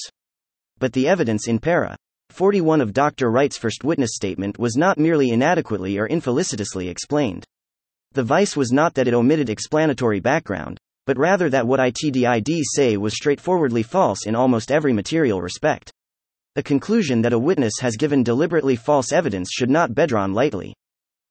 but 0.82 0.94
the 0.94 1.08
evidence 1.08 1.48
in 1.48 1.60
para 1.60 1.96
41 2.32 2.82
of 2.82 2.92
Dr. 2.92 3.30
Wright's 3.30 3.58
first 3.58 3.84
witness 3.84 4.16
statement 4.16 4.58
was 4.58 4.76
not 4.76 4.98
merely 4.98 5.30
inadequately 5.30 6.00
or 6.00 6.08
infelicitously 6.08 6.90
explained. 6.90 7.46
The 8.14 8.24
vice 8.24 8.58
was 8.58 8.72
not 8.72 8.96
that 8.96 9.08
it 9.08 9.14
omitted 9.14 9.50
explanatory 9.50 10.20
background, 10.20 10.80
but 11.06 11.20
rather 11.20 11.50
that 11.52 11.68
what 11.68 11.80
ITDID 11.80 12.62
say 12.74 12.98
was 12.98 13.14
straightforwardly 13.14 13.84
false 13.84 14.26
in 14.26 14.34
almost 14.34 14.72
every 14.72 14.92
material 14.92 15.40
respect. 15.42 15.92
A 16.58 16.64
conclusion 16.64 17.22
that 17.22 17.32
a 17.32 17.40
witness 17.40 17.76
has 17.80 17.96
given 17.96 18.24
deliberately 18.24 18.76
false 18.76 19.14
evidence 19.14 19.50
should 19.54 19.70
not 19.70 19.96
be 19.96 20.06
drawn 20.06 20.34
lightly. 20.34 20.74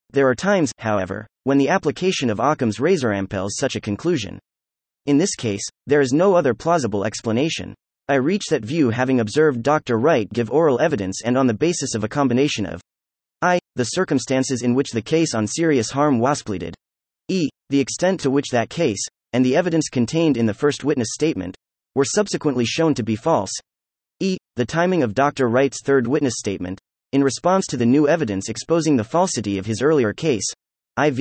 There 0.09 0.27
are 0.27 0.33
times, 0.33 0.71
however, 0.79 1.27
when 1.43 1.59
the 1.59 1.69
application 1.69 2.31
of 2.31 2.39
Occam's 2.39 2.79
razor 2.79 3.13
impels 3.13 3.55
such 3.55 3.75
a 3.75 3.81
conclusion. 3.81 4.39
In 5.05 5.19
this 5.19 5.35
case, 5.35 5.61
there 5.85 6.01
is 6.01 6.11
no 6.11 6.33
other 6.33 6.55
plausible 6.55 7.05
explanation. 7.05 7.75
I 8.07 8.15
reach 8.15 8.47
that 8.49 8.65
view 8.65 8.89
having 8.89 9.19
observed 9.19 9.61
Dr. 9.61 9.99
Wright 9.99 10.27
give 10.33 10.49
oral 10.49 10.81
evidence 10.81 11.21
and 11.23 11.37
on 11.37 11.45
the 11.45 11.53
basis 11.53 11.93
of 11.93 12.03
a 12.03 12.09
combination 12.09 12.65
of 12.65 12.81
I. 13.43 13.59
The 13.75 13.83
circumstances 13.83 14.63
in 14.63 14.73
which 14.73 14.89
the 14.89 15.03
case 15.03 15.35
on 15.35 15.45
serious 15.45 15.91
harm 15.91 16.17
was 16.17 16.41
pleaded, 16.41 16.73
e. 17.27 17.47
The 17.69 17.79
extent 17.79 18.21
to 18.21 18.31
which 18.31 18.49
that 18.49 18.71
case, 18.71 19.05
and 19.33 19.45
the 19.45 19.55
evidence 19.55 19.87
contained 19.87 20.35
in 20.35 20.47
the 20.47 20.55
first 20.55 20.83
witness 20.83 21.09
statement, 21.11 21.55
were 21.93 22.05
subsequently 22.05 22.65
shown 22.65 22.95
to 22.95 23.03
be 23.03 23.15
false. 23.15 23.51
The 24.57 24.65
timing 24.65 25.01
of 25.01 25.13
Dr. 25.13 25.47
Wright's 25.47 25.81
third 25.81 26.05
witness 26.07 26.33
statement, 26.37 26.81
in 27.13 27.23
response 27.23 27.65
to 27.67 27.77
the 27.77 27.85
new 27.85 28.09
evidence 28.09 28.49
exposing 28.49 28.97
the 28.97 29.03
falsity 29.03 29.57
of 29.57 29.65
his 29.65 29.81
earlier 29.81 30.11
case, 30.11 30.43
iv. 31.01 31.17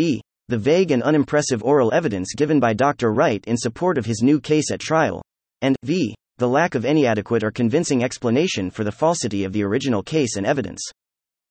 The 0.48 0.58
vague 0.58 0.90
and 0.90 1.00
unimpressive 1.00 1.62
oral 1.62 1.94
evidence 1.94 2.34
given 2.34 2.58
by 2.58 2.72
Dr. 2.72 3.12
Wright 3.12 3.44
in 3.46 3.56
support 3.56 3.98
of 3.98 4.06
his 4.06 4.20
new 4.20 4.40
case 4.40 4.72
at 4.72 4.80
trial, 4.80 5.22
and 5.62 5.76
v. 5.84 6.16
The 6.38 6.48
lack 6.48 6.74
of 6.74 6.84
any 6.84 7.06
adequate 7.06 7.44
or 7.44 7.52
convincing 7.52 8.02
explanation 8.02 8.68
for 8.68 8.82
the 8.82 8.90
falsity 8.90 9.44
of 9.44 9.52
the 9.52 9.62
original 9.62 10.02
case 10.02 10.36
and 10.36 10.44
evidence. 10.44 10.82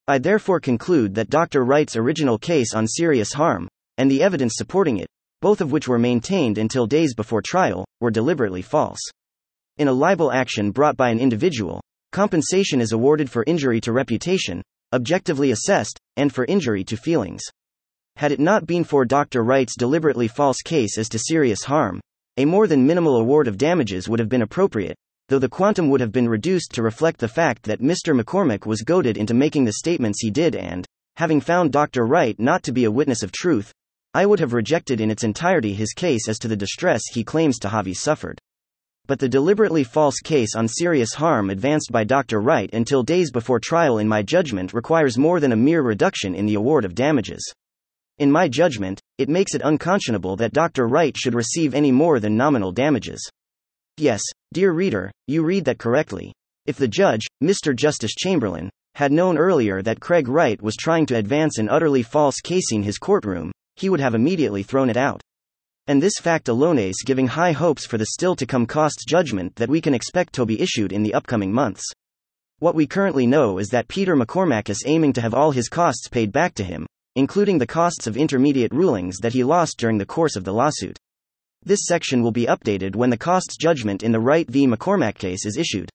I 0.06 0.18
therefore 0.18 0.60
conclude 0.60 1.14
that 1.14 1.30
Dr. 1.30 1.64
Wright's 1.64 1.96
original 1.96 2.36
case 2.36 2.74
on 2.74 2.86
serious 2.86 3.32
harm, 3.32 3.68
and 3.96 4.10
the 4.10 4.22
evidence 4.22 4.52
supporting 4.56 4.98
it, 4.98 5.08
both 5.40 5.62
of 5.62 5.72
which 5.72 5.88
were 5.88 5.98
maintained 5.98 6.58
until 6.58 6.86
days 6.86 7.14
before 7.14 7.40
trial, 7.40 7.86
were 8.00 8.10
deliberately 8.10 8.60
false. 8.60 9.00
In 9.80 9.88
a 9.88 9.94
libel 9.94 10.30
action 10.30 10.72
brought 10.72 10.98
by 10.98 11.08
an 11.08 11.18
individual, 11.18 11.80
compensation 12.12 12.82
is 12.82 12.92
awarded 12.92 13.30
for 13.30 13.44
injury 13.46 13.80
to 13.80 13.92
reputation, 13.92 14.60
objectively 14.92 15.52
assessed, 15.52 15.98
and 16.18 16.30
for 16.30 16.44
injury 16.44 16.84
to 16.84 16.98
feelings. 16.98 17.40
Had 18.16 18.30
it 18.30 18.40
not 18.40 18.66
been 18.66 18.84
for 18.84 19.06
Dr. 19.06 19.42
Wright's 19.42 19.78
deliberately 19.78 20.28
false 20.28 20.60
case 20.60 20.98
as 20.98 21.08
to 21.08 21.18
serious 21.18 21.64
harm, 21.64 21.98
a 22.36 22.44
more 22.44 22.66
than 22.66 22.86
minimal 22.86 23.16
award 23.16 23.48
of 23.48 23.56
damages 23.56 24.06
would 24.06 24.18
have 24.20 24.28
been 24.28 24.42
appropriate, 24.42 24.98
though 25.30 25.38
the 25.38 25.48
quantum 25.48 25.88
would 25.88 26.02
have 26.02 26.12
been 26.12 26.28
reduced 26.28 26.72
to 26.72 26.82
reflect 26.82 27.18
the 27.18 27.26
fact 27.26 27.62
that 27.62 27.80
Mr. 27.80 28.14
McCormack 28.14 28.66
was 28.66 28.82
goaded 28.82 29.16
into 29.16 29.32
making 29.32 29.64
the 29.64 29.72
statements 29.72 30.20
he 30.20 30.30
did 30.30 30.54
and, 30.54 30.84
having 31.16 31.40
found 31.40 31.72
Dr. 31.72 32.04
Wright 32.04 32.38
not 32.38 32.62
to 32.64 32.72
be 32.72 32.84
a 32.84 32.90
witness 32.90 33.22
of 33.22 33.32
truth, 33.32 33.72
I 34.12 34.26
would 34.26 34.40
have 34.40 34.52
rejected 34.52 35.00
in 35.00 35.10
its 35.10 35.24
entirety 35.24 35.72
his 35.72 35.94
case 35.94 36.28
as 36.28 36.38
to 36.40 36.48
the 36.48 36.54
distress 36.54 37.00
he 37.10 37.24
claims 37.24 37.58
to 37.60 37.70
have 37.70 37.88
suffered. 37.96 38.38
But 39.10 39.18
the 39.18 39.28
deliberately 39.28 39.82
false 39.82 40.20
case 40.20 40.54
on 40.54 40.68
serious 40.68 41.14
harm 41.14 41.50
advanced 41.50 41.90
by 41.90 42.04
Dr. 42.04 42.40
Wright 42.40 42.70
until 42.72 43.02
days 43.02 43.32
before 43.32 43.58
trial, 43.58 43.98
in 43.98 44.06
my 44.06 44.22
judgment, 44.22 44.72
requires 44.72 45.18
more 45.18 45.40
than 45.40 45.50
a 45.50 45.56
mere 45.56 45.82
reduction 45.82 46.32
in 46.32 46.46
the 46.46 46.54
award 46.54 46.84
of 46.84 46.94
damages. 46.94 47.42
In 48.18 48.30
my 48.30 48.46
judgment, 48.46 49.00
it 49.18 49.28
makes 49.28 49.52
it 49.52 49.62
unconscionable 49.64 50.36
that 50.36 50.52
Dr. 50.52 50.86
Wright 50.86 51.16
should 51.16 51.34
receive 51.34 51.74
any 51.74 51.90
more 51.90 52.20
than 52.20 52.36
nominal 52.36 52.70
damages. 52.70 53.28
Yes, 53.96 54.22
dear 54.52 54.70
reader, 54.70 55.10
you 55.26 55.42
read 55.42 55.64
that 55.64 55.80
correctly. 55.80 56.32
If 56.66 56.76
the 56.76 56.86
judge, 56.86 57.26
Mr. 57.42 57.74
Justice 57.74 58.14
Chamberlain, 58.14 58.70
had 58.94 59.10
known 59.10 59.36
earlier 59.36 59.82
that 59.82 59.98
Craig 59.98 60.28
Wright 60.28 60.62
was 60.62 60.76
trying 60.76 61.06
to 61.06 61.16
advance 61.16 61.58
an 61.58 61.68
utterly 61.68 62.04
false 62.04 62.38
case 62.40 62.70
in 62.70 62.84
his 62.84 62.96
courtroom, 62.96 63.50
he 63.74 63.88
would 63.88 63.98
have 63.98 64.14
immediately 64.14 64.62
thrown 64.62 64.88
it 64.88 64.96
out. 64.96 65.20
And 65.86 66.02
this 66.02 66.18
fact 66.20 66.48
alone 66.48 66.78
is 66.78 67.02
giving 67.04 67.26
high 67.26 67.52
hopes 67.52 67.86
for 67.86 67.98
the 67.98 68.06
still 68.06 68.36
to 68.36 68.46
come 68.46 68.66
costs 68.66 69.04
judgment 69.04 69.56
that 69.56 69.68
we 69.68 69.80
can 69.80 69.94
expect 69.94 70.32
to 70.34 70.46
be 70.46 70.60
issued 70.60 70.92
in 70.92 71.02
the 71.02 71.14
upcoming 71.14 71.52
months. 71.52 71.82
What 72.58 72.74
we 72.74 72.86
currently 72.86 73.26
know 73.26 73.58
is 73.58 73.68
that 73.70 73.88
Peter 73.88 74.14
McCormack 74.14 74.68
is 74.68 74.84
aiming 74.86 75.14
to 75.14 75.20
have 75.20 75.34
all 75.34 75.50
his 75.50 75.68
costs 75.68 76.08
paid 76.08 76.30
back 76.30 76.54
to 76.54 76.64
him, 76.64 76.86
including 77.16 77.58
the 77.58 77.66
costs 77.66 78.06
of 78.06 78.16
intermediate 78.16 78.72
rulings 78.72 79.18
that 79.18 79.32
he 79.32 79.42
lost 79.42 79.78
during 79.78 79.98
the 79.98 80.06
course 80.06 80.36
of 80.36 80.44
the 80.44 80.52
lawsuit. 80.52 80.98
This 81.64 81.80
section 81.86 82.22
will 82.22 82.32
be 82.32 82.46
updated 82.46 82.96
when 82.96 83.10
the 83.10 83.16
costs 83.16 83.56
judgment 83.56 84.02
in 84.02 84.12
the 84.12 84.20
Wright 84.20 84.48
v. 84.48 84.66
McCormack 84.66 85.16
case 85.16 85.44
is 85.44 85.56
issued. 85.56 85.90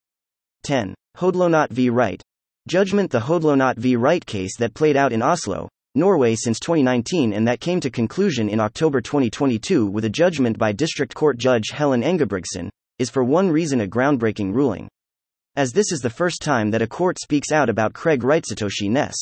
10. 0.63 0.93
Hodlonaut 1.17 1.69
v. 1.69 1.89
Wright. 1.89 2.21
Judgment 2.67 3.11
The 3.11 3.19
Hodlonaut 3.19 3.77
v. 3.77 3.95
Wright 3.95 4.25
case 4.25 4.57
that 4.57 4.73
played 4.73 4.97
out 4.97 5.13
in 5.13 5.21
Oslo, 5.21 5.69
Norway 5.95 6.35
since 6.35 6.59
2019 6.59 7.33
and 7.33 7.47
that 7.47 7.59
came 7.59 7.79
to 7.79 7.89
conclusion 7.89 8.49
in 8.49 8.59
October 8.59 9.01
2022 9.01 9.87
with 9.87 10.05
a 10.05 10.09
judgment 10.09 10.57
by 10.57 10.71
District 10.71 11.15
Court 11.15 11.37
Judge 11.37 11.69
Helen 11.71 12.03
Engebrigtsen, 12.03 12.69
is 12.99 13.09
for 13.09 13.23
one 13.23 13.49
reason 13.49 13.81
a 13.81 13.87
groundbreaking 13.87 14.53
ruling. 14.53 14.87
As 15.55 15.71
this 15.71 15.91
is 15.91 16.01
the 16.01 16.09
first 16.09 16.41
time 16.41 16.71
that 16.71 16.81
a 16.81 16.87
court 16.87 17.17
speaks 17.19 17.51
out 17.51 17.69
about 17.69 17.93
Craig 17.93 18.23
Wright 18.23 18.43
Satoshi 18.43 18.89
Ness. 18.89 19.15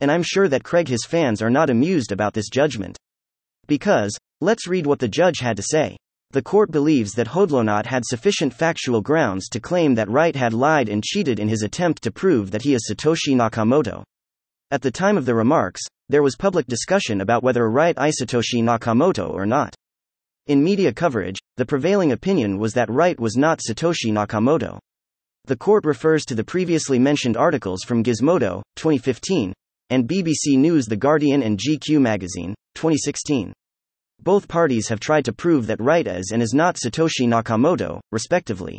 And 0.00 0.10
I'm 0.10 0.22
sure 0.22 0.48
that 0.48 0.64
Craig 0.64 0.88
his 0.88 1.04
fans 1.04 1.42
are 1.42 1.50
not 1.50 1.70
amused 1.70 2.12
about 2.12 2.32
this 2.32 2.48
judgment. 2.48 2.96
Because, 3.66 4.16
Let's 4.40 4.68
read 4.68 4.86
what 4.86 5.00
the 5.00 5.08
judge 5.08 5.40
had 5.40 5.56
to 5.56 5.64
say. 5.64 5.96
The 6.30 6.42
court 6.42 6.70
believes 6.70 7.12
that 7.14 7.26
Hodlonaut 7.26 7.86
had 7.86 8.04
sufficient 8.04 8.54
factual 8.54 9.00
grounds 9.00 9.48
to 9.48 9.58
claim 9.58 9.96
that 9.96 10.08
Wright 10.08 10.36
had 10.36 10.52
lied 10.52 10.88
and 10.88 11.02
cheated 11.02 11.40
in 11.40 11.48
his 11.48 11.62
attempt 11.62 12.02
to 12.04 12.12
prove 12.12 12.52
that 12.52 12.62
he 12.62 12.72
is 12.72 12.88
Satoshi 12.88 13.34
Nakamoto. 13.34 14.04
At 14.70 14.82
the 14.82 14.90
time 14.90 15.16
of 15.16 15.24
the 15.24 15.34
remarks, 15.34 15.80
there 16.10 16.22
was 16.22 16.36
public 16.36 16.66
discussion 16.66 17.22
about 17.22 17.42
whether 17.42 17.70
Wright 17.70 17.96
is 17.98 18.20
Satoshi 18.20 18.62
Nakamoto 18.62 19.30
or 19.30 19.46
not. 19.46 19.74
In 20.46 20.62
media 20.62 20.92
coverage, 20.92 21.38
the 21.56 21.64
prevailing 21.64 22.12
opinion 22.12 22.58
was 22.58 22.74
that 22.74 22.90
Wright 22.90 23.18
was 23.18 23.34
not 23.34 23.60
Satoshi 23.60 24.12
Nakamoto. 24.12 24.78
The 25.46 25.56
court 25.56 25.86
refers 25.86 26.26
to 26.26 26.34
the 26.34 26.44
previously 26.44 26.98
mentioned 26.98 27.38
articles 27.38 27.82
from 27.82 28.04
Gizmodo, 28.04 28.60
2015, 28.76 29.54
and 29.88 30.06
BBC 30.06 30.58
News 30.58 30.84
The 30.84 30.96
Guardian 30.96 31.42
and 31.42 31.58
GQ 31.58 31.98
Magazine, 32.02 32.54
2016. 32.74 33.54
Both 34.22 34.48
parties 34.48 34.88
have 34.88 35.00
tried 35.00 35.24
to 35.24 35.32
prove 35.32 35.66
that 35.68 35.80
Wright 35.80 36.06
is 36.06 36.30
and 36.30 36.42
is 36.42 36.52
not 36.52 36.76
Satoshi 36.76 37.26
Nakamoto, 37.26 38.00
respectively. 38.12 38.78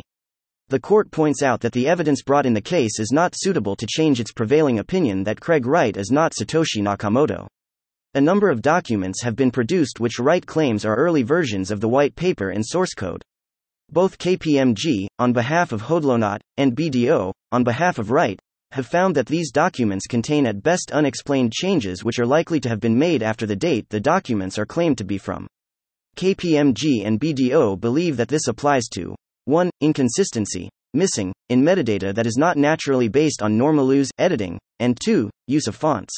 The 0.70 0.78
court 0.78 1.10
points 1.10 1.42
out 1.42 1.62
that 1.62 1.72
the 1.72 1.88
evidence 1.88 2.22
brought 2.22 2.46
in 2.46 2.54
the 2.54 2.60
case 2.60 3.00
is 3.00 3.10
not 3.10 3.34
suitable 3.36 3.74
to 3.74 3.88
change 3.88 4.20
its 4.20 4.30
prevailing 4.30 4.78
opinion 4.78 5.24
that 5.24 5.40
Craig 5.40 5.66
Wright 5.66 5.96
is 5.96 6.12
not 6.12 6.32
Satoshi 6.32 6.80
Nakamoto. 6.80 7.48
A 8.14 8.20
number 8.20 8.48
of 8.48 8.62
documents 8.62 9.20
have 9.20 9.34
been 9.34 9.50
produced 9.50 9.98
which 9.98 10.20
Wright 10.20 10.46
claims 10.46 10.84
are 10.84 10.94
early 10.94 11.24
versions 11.24 11.72
of 11.72 11.80
the 11.80 11.88
white 11.88 12.14
paper 12.14 12.50
and 12.50 12.64
source 12.64 12.94
code. 12.94 13.20
Both 13.90 14.18
KPMG, 14.18 15.08
on 15.18 15.32
behalf 15.32 15.72
of 15.72 15.82
Hodlonaut, 15.82 16.38
and 16.56 16.76
BDO, 16.76 17.32
on 17.50 17.64
behalf 17.64 17.98
of 17.98 18.12
Wright, 18.12 18.38
have 18.70 18.86
found 18.86 19.16
that 19.16 19.26
these 19.26 19.50
documents 19.50 20.06
contain 20.06 20.46
at 20.46 20.62
best 20.62 20.92
unexplained 20.92 21.52
changes 21.52 22.04
which 22.04 22.20
are 22.20 22.26
likely 22.26 22.60
to 22.60 22.68
have 22.68 22.78
been 22.78 22.96
made 22.96 23.24
after 23.24 23.44
the 23.44 23.56
date 23.56 23.88
the 23.88 23.98
documents 23.98 24.56
are 24.56 24.66
claimed 24.66 24.98
to 24.98 25.04
be 25.04 25.18
from. 25.18 25.48
KPMG 26.16 27.04
and 27.04 27.18
BDO 27.18 27.80
believe 27.80 28.16
that 28.18 28.28
this 28.28 28.46
applies 28.46 28.84
to 28.92 29.16
1. 29.50 29.68
Inconsistency, 29.80 30.70
missing, 30.94 31.32
in 31.48 31.60
metadata 31.60 32.14
that 32.14 32.26
is 32.26 32.36
not 32.38 32.56
naturally 32.56 33.08
based 33.08 33.42
on 33.42 33.58
normal 33.58 33.92
use, 33.92 34.08
editing, 34.16 34.56
and 34.78 34.96
2. 35.04 35.28
Use 35.48 35.66
of 35.66 35.74
fonts. 35.74 36.14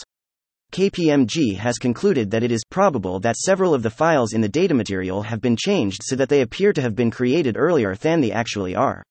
KPMG 0.73 1.57
has 1.57 1.79
concluded 1.79 2.31
that 2.31 2.42
it 2.42 2.53
is 2.53 2.62
probable 2.71 3.21
that 3.21 3.37
several 3.37 3.73
of 3.73 3.83
the 3.83 3.90
files 3.90 4.35
in 4.35 4.42
the 4.42 4.49
data 4.49 4.75
material 4.75 5.23
have 5.23 5.40
been 5.40 5.57
changed 5.57 6.03
so 6.03 6.14
that 6.16 6.29
they 6.29 6.42
appear 6.42 6.75
to 6.75 6.83
have 6.83 6.95
been 6.95 7.11
created 7.11 7.57
earlier 7.57 7.95
than 7.95 8.21
they 8.21 8.33
actually 8.33 8.77
are. 8.77 9.03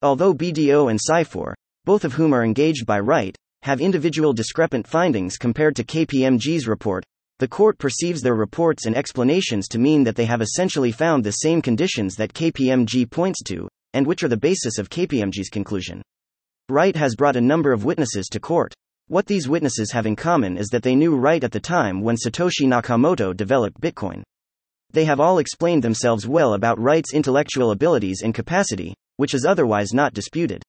Although 0.00 0.34
BDO 0.34 0.88
and 0.88 1.00
Cyfor, 1.00 1.52
both 1.84 2.04
of 2.04 2.12
whom 2.12 2.32
are 2.32 2.44
engaged 2.44 2.86
by 2.86 3.00
Wright, 3.00 3.36
have 3.62 3.80
individual 3.80 4.32
discrepant 4.32 4.86
findings 4.86 5.36
compared 5.36 5.74
to 5.74 5.84
KPMG's 5.84 6.68
report. 6.68 7.04
The 7.38 7.48
court 7.48 7.76
perceives 7.76 8.22
their 8.22 8.34
reports 8.34 8.86
and 8.86 8.96
explanations 8.96 9.68
to 9.68 9.78
mean 9.78 10.04
that 10.04 10.16
they 10.16 10.24
have 10.24 10.40
essentially 10.40 10.90
found 10.90 11.22
the 11.22 11.32
same 11.32 11.60
conditions 11.60 12.14
that 12.16 12.32
KPMG 12.32 13.10
points 13.10 13.42
to, 13.44 13.68
and 13.92 14.06
which 14.06 14.22
are 14.22 14.28
the 14.28 14.38
basis 14.38 14.78
of 14.78 14.88
KPMG's 14.88 15.50
conclusion. 15.50 16.00
Wright 16.70 16.96
has 16.96 17.14
brought 17.14 17.36
a 17.36 17.40
number 17.40 17.72
of 17.72 17.84
witnesses 17.84 18.26
to 18.28 18.40
court. 18.40 18.72
What 19.08 19.26
these 19.26 19.48
witnesses 19.48 19.92
have 19.92 20.06
in 20.06 20.16
common 20.16 20.56
is 20.56 20.68
that 20.68 20.82
they 20.82 20.96
knew 20.96 21.14
Wright 21.14 21.44
at 21.44 21.52
the 21.52 21.60
time 21.60 22.00
when 22.00 22.16
Satoshi 22.16 22.66
Nakamoto 22.66 23.36
developed 23.36 23.80
Bitcoin. 23.82 24.22
They 24.92 25.04
have 25.04 25.20
all 25.20 25.38
explained 25.38 25.84
themselves 25.84 26.26
well 26.26 26.54
about 26.54 26.80
Wright's 26.80 27.12
intellectual 27.12 27.70
abilities 27.70 28.22
and 28.24 28.34
capacity, 28.34 28.94
which 29.16 29.34
is 29.34 29.44
otherwise 29.44 29.92
not 29.92 30.14
disputed. 30.14 30.62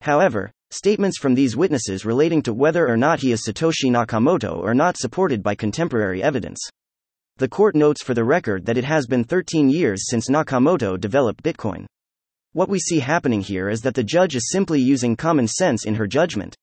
However, 0.00 0.50
statements 0.70 1.18
from 1.18 1.34
these 1.34 1.56
witnesses 1.56 2.04
relating 2.04 2.42
to 2.42 2.52
whether 2.52 2.88
or 2.88 2.96
not 2.96 3.20
he 3.20 3.32
is 3.32 3.44
Satoshi 3.46 3.90
Nakamoto 3.90 4.62
are 4.64 4.74
not 4.74 4.96
supported 4.96 5.42
by 5.42 5.54
contemporary 5.54 6.22
evidence. 6.22 6.60
The 7.38 7.48
court 7.48 7.74
notes 7.74 8.02
for 8.02 8.14
the 8.14 8.24
record 8.24 8.66
that 8.66 8.76
it 8.76 8.84
has 8.84 9.06
been 9.06 9.24
13 9.24 9.70
years 9.70 10.08
since 10.08 10.28
Nakamoto 10.28 10.98
developed 10.98 11.42
Bitcoin. 11.42 11.86
What 12.52 12.68
we 12.68 12.78
see 12.78 12.98
happening 12.98 13.40
here 13.40 13.68
is 13.68 13.80
that 13.82 13.94
the 13.94 14.02
judge 14.02 14.34
is 14.34 14.50
simply 14.50 14.80
using 14.80 15.16
common 15.16 15.46
sense 15.46 15.86
in 15.86 15.94
her 15.94 16.06
judgment. 16.06 16.56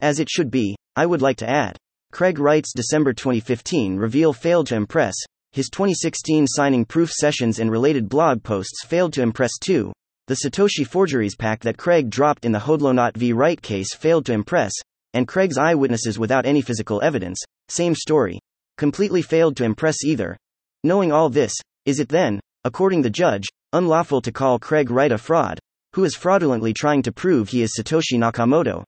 As 0.00 0.20
it 0.20 0.28
should 0.28 0.50
be, 0.50 0.76
I 0.96 1.06
would 1.06 1.22
like 1.22 1.36
to 1.38 1.48
add. 1.48 1.76
Craig 2.12 2.38
Wright's 2.38 2.72
December 2.72 3.12
2015 3.12 3.96
reveal 3.96 4.32
failed 4.32 4.66
to 4.68 4.74
impress, 4.74 5.14
his 5.52 5.70
2016 5.70 6.46
signing 6.46 6.84
proof 6.84 7.10
sessions 7.10 7.58
and 7.58 7.70
related 7.70 8.08
blog 8.08 8.42
posts 8.42 8.84
failed 8.84 9.12
to 9.14 9.22
impress 9.22 9.56
too, 9.58 9.92
the 10.28 10.40
Satoshi 10.44 10.86
forgeries 10.86 11.34
pack 11.34 11.60
that 11.60 11.78
Craig 11.78 12.10
dropped 12.10 12.44
in 12.44 12.52
the 12.52 12.58
Hodlonaut 12.58 13.16
v. 13.16 13.32
Wright 13.32 13.60
case 13.60 13.94
failed 13.94 14.26
to 14.26 14.34
impress, 14.34 14.72
and 15.14 15.26
Craig's 15.26 15.56
eyewitnesses 15.56 16.18
without 16.18 16.44
any 16.44 16.60
physical 16.60 17.00
evidence, 17.02 17.42
same 17.70 17.94
story, 17.94 18.38
completely 18.76 19.22
failed 19.22 19.56
to 19.56 19.64
impress 19.64 20.04
either. 20.04 20.36
Knowing 20.84 21.12
all 21.12 21.30
this, 21.30 21.54
is 21.86 21.98
it 21.98 22.10
then, 22.10 22.40
according 22.64 23.00
the 23.00 23.08
judge, 23.08 23.46
unlawful 23.72 24.20
to 24.20 24.30
call 24.30 24.58
Craig 24.58 24.90
Wright 24.90 25.10
a 25.10 25.16
fraud, 25.16 25.58
who 25.94 26.04
is 26.04 26.14
fraudulently 26.14 26.74
trying 26.74 27.00
to 27.04 27.12
prove 27.12 27.48
he 27.48 27.62
is 27.62 27.74
Satoshi 27.74 28.18
Nakamoto? 28.18 28.84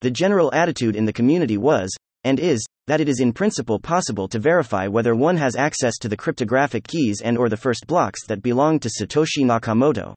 The 0.00 0.10
general 0.10 0.52
attitude 0.52 0.96
in 0.96 1.04
the 1.04 1.12
community 1.12 1.56
was, 1.56 1.94
and 2.24 2.40
is, 2.40 2.66
that 2.88 3.00
it 3.00 3.08
is 3.08 3.20
in 3.20 3.32
principle 3.32 3.78
possible 3.78 4.26
to 4.26 4.40
verify 4.40 4.88
whether 4.88 5.14
one 5.14 5.36
has 5.36 5.54
access 5.54 5.98
to 5.98 6.08
the 6.08 6.16
cryptographic 6.16 6.88
keys 6.88 7.20
and 7.20 7.38
or 7.38 7.48
the 7.48 7.56
first 7.56 7.86
blocks 7.86 8.26
that 8.26 8.42
belong 8.42 8.80
to 8.80 8.90
Satoshi 8.90 9.44
Nakamoto. 9.44 10.14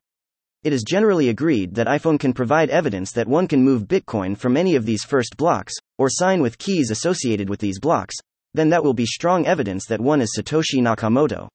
It 0.64 0.72
is 0.72 0.84
generally 0.84 1.28
agreed 1.28 1.76
that 1.76 1.94
if 1.94 2.06
one 2.06 2.18
can 2.18 2.32
provide 2.32 2.70
evidence 2.70 3.12
that 3.12 3.28
one 3.28 3.50
can 3.50 3.62
move 3.62 3.84
Bitcoin 3.84 4.38
from 4.38 4.56
any 4.56 4.76
of 4.76 4.86
these 4.86 5.04
first 5.04 5.36
blocks, 5.36 5.74
or 5.98 6.08
sign 6.10 6.42
with 6.42 6.58
keys 6.58 6.90
associated 6.90 7.50
with 7.50 7.60
these 7.60 7.80
blocks, 7.80 8.16
then 8.54 8.70
that 8.70 8.82
will 8.82 8.94
be 8.94 9.06
strong 9.06 9.46
evidence 9.46 9.86
that 9.88 10.00
one 10.00 10.22
is 10.22 10.34
Satoshi 10.38 10.80
Nakamoto. 10.80 11.50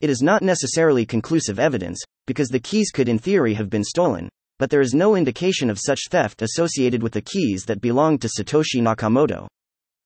It 0.00 0.08
is 0.08 0.22
not 0.22 0.40
necessarily 0.40 1.04
conclusive 1.04 1.58
evidence, 1.58 2.02
because 2.26 2.48
the 2.48 2.58
keys 2.58 2.90
could 2.90 3.08
in 3.08 3.18
theory 3.18 3.52
have 3.52 3.68
been 3.68 3.84
stolen, 3.84 4.30
but 4.58 4.70
there 4.70 4.80
is 4.80 4.94
no 4.94 5.14
indication 5.14 5.68
of 5.68 5.78
such 5.78 6.08
theft 6.10 6.40
associated 6.40 7.02
with 7.02 7.12
the 7.12 7.20
keys 7.20 7.64
that 7.66 7.82
belong 7.82 8.16
to 8.18 8.28
Satoshi 8.28 8.80
Nakamoto. 8.80 9.46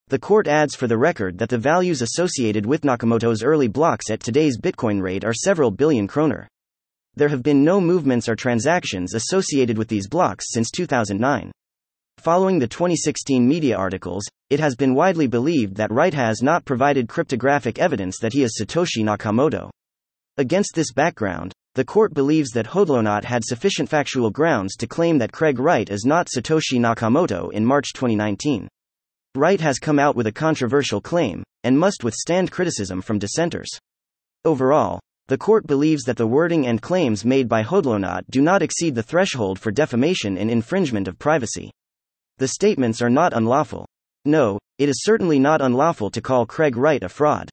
The 0.08 0.18
court 0.18 0.48
adds 0.48 0.74
for 0.74 0.88
the 0.88 0.98
record 0.98 1.38
that 1.38 1.48
the 1.48 1.58
values 1.58 2.02
associated 2.02 2.66
with 2.66 2.82
Nakamoto's 2.82 3.44
early 3.44 3.68
blocks 3.68 4.10
at 4.10 4.18
today's 4.18 4.58
Bitcoin 4.58 5.00
rate 5.00 5.24
are 5.24 5.32
several 5.32 5.70
billion 5.70 6.08
kroner. 6.08 6.48
There 7.14 7.28
have 7.28 7.42
been 7.42 7.62
no 7.62 7.78
movements 7.80 8.28
or 8.28 8.34
transactions 8.34 9.12
associated 9.12 9.76
with 9.76 9.88
these 9.88 10.08
blocks 10.08 10.46
since 10.48 10.70
2009. 10.70 11.52
Following 12.18 12.58
the 12.58 12.66
2016 12.66 13.46
media 13.46 13.76
articles, 13.76 14.24
it 14.48 14.60
has 14.60 14.74
been 14.74 14.94
widely 14.94 15.26
believed 15.26 15.76
that 15.76 15.90
Wright 15.90 16.14
has 16.14 16.42
not 16.42 16.64
provided 16.64 17.08
cryptographic 17.08 17.78
evidence 17.78 18.18
that 18.20 18.32
he 18.32 18.42
is 18.42 18.58
Satoshi 18.58 19.04
Nakamoto. 19.04 19.70
Against 20.38 20.74
this 20.74 20.92
background, 20.92 21.52
the 21.74 21.84
court 21.84 22.14
believes 22.14 22.50
that 22.50 22.66
Hodlonaut 22.66 23.24
had 23.24 23.44
sufficient 23.44 23.90
factual 23.90 24.30
grounds 24.30 24.76
to 24.76 24.86
claim 24.86 25.18
that 25.18 25.32
Craig 25.32 25.58
Wright 25.58 25.90
is 25.90 26.06
not 26.06 26.28
Satoshi 26.28 26.78
Nakamoto 26.78 27.52
in 27.52 27.64
March 27.64 27.92
2019. 27.92 28.68
Wright 29.34 29.60
has 29.60 29.78
come 29.78 29.98
out 29.98 30.16
with 30.16 30.26
a 30.26 30.32
controversial 30.32 31.00
claim, 31.00 31.42
and 31.62 31.78
must 31.78 32.04
withstand 32.04 32.50
criticism 32.50 33.02
from 33.02 33.18
dissenters. 33.18 33.68
Overall, 34.44 35.00
the 35.28 35.38
court 35.38 35.66
believes 35.66 36.02
that 36.04 36.16
the 36.16 36.26
wording 36.26 36.66
and 36.66 36.82
claims 36.82 37.24
made 37.24 37.48
by 37.48 37.62
Hodlonaut 37.62 38.24
do 38.30 38.42
not 38.42 38.62
exceed 38.62 38.94
the 38.94 39.02
threshold 39.02 39.58
for 39.58 39.70
defamation 39.70 40.36
and 40.36 40.50
infringement 40.50 41.08
of 41.08 41.18
privacy. 41.18 41.70
The 42.38 42.48
statements 42.48 43.00
are 43.00 43.10
not 43.10 43.32
unlawful. 43.32 43.86
No, 44.24 44.58
it 44.78 44.88
is 44.88 45.04
certainly 45.04 45.38
not 45.38 45.60
unlawful 45.60 46.10
to 46.10 46.20
call 46.20 46.46
Craig 46.46 46.76
Wright 46.76 47.02
a 47.02 47.08
fraud. 47.08 47.48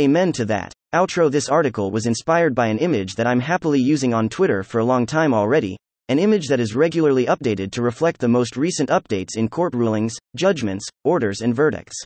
Amen 0.00 0.32
to 0.32 0.44
that. 0.46 0.72
Outro 0.94 1.30
This 1.30 1.48
article 1.48 1.90
was 1.90 2.06
inspired 2.06 2.54
by 2.54 2.68
an 2.68 2.78
image 2.78 3.16
that 3.16 3.26
I'm 3.26 3.40
happily 3.40 3.80
using 3.80 4.14
on 4.14 4.28
Twitter 4.28 4.62
for 4.62 4.78
a 4.78 4.84
long 4.84 5.06
time 5.06 5.34
already, 5.34 5.76
an 6.08 6.18
image 6.18 6.48
that 6.48 6.60
is 6.60 6.74
regularly 6.74 7.26
updated 7.26 7.72
to 7.72 7.82
reflect 7.82 8.20
the 8.20 8.28
most 8.28 8.56
recent 8.56 8.90
updates 8.90 9.36
in 9.36 9.48
court 9.48 9.74
rulings, 9.74 10.16
judgments, 10.36 10.86
orders, 11.04 11.40
and 11.40 11.54
verdicts. 11.54 11.96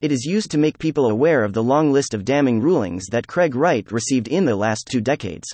It 0.00 0.12
is 0.12 0.24
used 0.24 0.50
to 0.50 0.58
make 0.58 0.78
people 0.78 1.06
aware 1.06 1.44
of 1.44 1.52
the 1.52 1.62
long 1.62 1.92
list 1.92 2.14
of 2.14 2.24
damning 2.24 2.60
rulings 2.60 3.06
that 3.10 3.26
Craig 3.26 3.54
Wright 3.54 3.90
received 3.90 4.28
in 4.28 4.44
the 4.44 4.56
last 4.56 4.88
two 4.90 5.00
decades. 5.00 5.46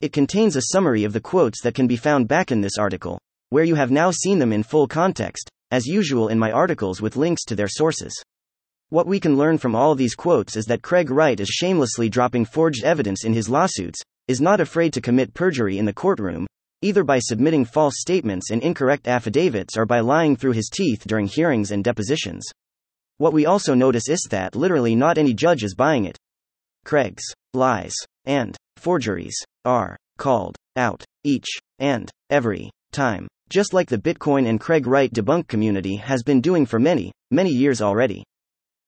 It 0.00 0.12
contains 0.12 0.56
a 0.56 0.70
summary 0.72 1.04
of 1.04 1.12
the 1.12 1.20
quotes 1.20 1.60
that 1.62 1.74
can 1.74 1.86
be 1.86 1.96
found 1.96 2.28
back 2.28 2.52
in 2.52 2.60
this 2.60 2.78
article, 2.78 3.18
where 3.50 3.64
you 3.64 3.74
have 3.74 3.90
now 3.90 4.10
seen 4.10 4.38
them 4.38 4.52
in 4.52 4.62
full 4.62 4.86
context, 4.86 5.50
as 5.70 5.86
usual 5.86 6.28
in 6.28 6.38
my 6.38 6.52
articles 6.52 7.02
with 7.02 7.16
links 7.16 7.44
to 7.44 7.56
their 7.56 7.68
sources. 7.68 8.14
What 8.90 9.06
we 9.06 9.18
can 9.18 9.36
learn 9.36 9.58
from 9.58 9.74
all 9.74 9.94
these 9.94 10.14
quotes 10.14 10.56
is 10.56 10.66
that 10.66 10.82
Craig 10.82 11.10
Wright 11.10 11.40
is 11.40 11.48
shamelessly 11.48 12.08
dropping 12.08 12.44
forged 12.44 12.84
evidence 12.84 13.24
in 13.24 13.32
his 13.32 13.48
lawsuits, 13.48 14.00
is 14.28 14.40
not 14.40 14.60
afraid 14.60 14.92
to 14.92 15.00
commit 15.00 15.34
perjury 15.34 15.78
in 15.78 15.84
the 15.84 15.92
courtroom, 15.92 16.46
either 16.80 17.02
by 17.02 17.18
submitting 17.18 17.64
false 17.64 17.94
statements 17.98 18.50
and 18.50 18.62
incorrect 18.62 19.08
affidavits 19.08 19.76
or 19.76 19.84
by 19.84 20.00
lying 20.00 20.36
through 20.36 20.52
his 20.52 20.70
teeth 20.72 21.04
during 21.06 21.26
hearings 21.26 21.70
and 21.70 21.82
depositions. 21.82 22.44
What 23.18 23.32
we 23.32 23.46
also 23.46 23.74
notice 23.74 24.08
is 24.08 24.26
that 24.30 24.56
literally 24.56 24.96
not 24.96 25.18
any 25.18 25.34
judge 25.34 25.62
is 25.62 25.76
buying 25.76 26.04
it. 26.04 26.18
Craig's 26.84 27.22
lies 27.52 27.94
and 28.24 28.56
forgeries 28.76 29.36
are 29.64 29.96
called 30.18 30.56
out 30.76 31.04
each 31.22 31.46
and 31.78 32.10
every 32.28 32.70
time, 32.90 33.28
just 33.48 33.72
like 33.72 33.88
the 33.88 33.98
Bitcoin 33.98 34.48
and 34.48 34.60
Craig 34.60 34.86
Wright 34.86 35.12
debunk 35.12 35.46
community 35.46 35.96
has 35.96 36.24
been 36.24 36.40
doing 36.40 36.66
for 36.66 36.80
many, 36.80 37.12
many 37.30 37.50
years 37.50 37.80
already. 37.80 38.24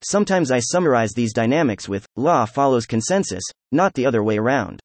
Sometimes 0.04 0.50
I 0.50 0.58
summarize 0.58 1.12
these 1.12 1.32
dynamics 1.32 1.88
with 1.88 2.04
law 2.16 2.46
follows 2.46 2.84
consensus, 2.84 3.44
not 3.70 3.94
the 3.94 4.06
other 4.06 4.24
way 4.24 4.38
around. 4.38 4.80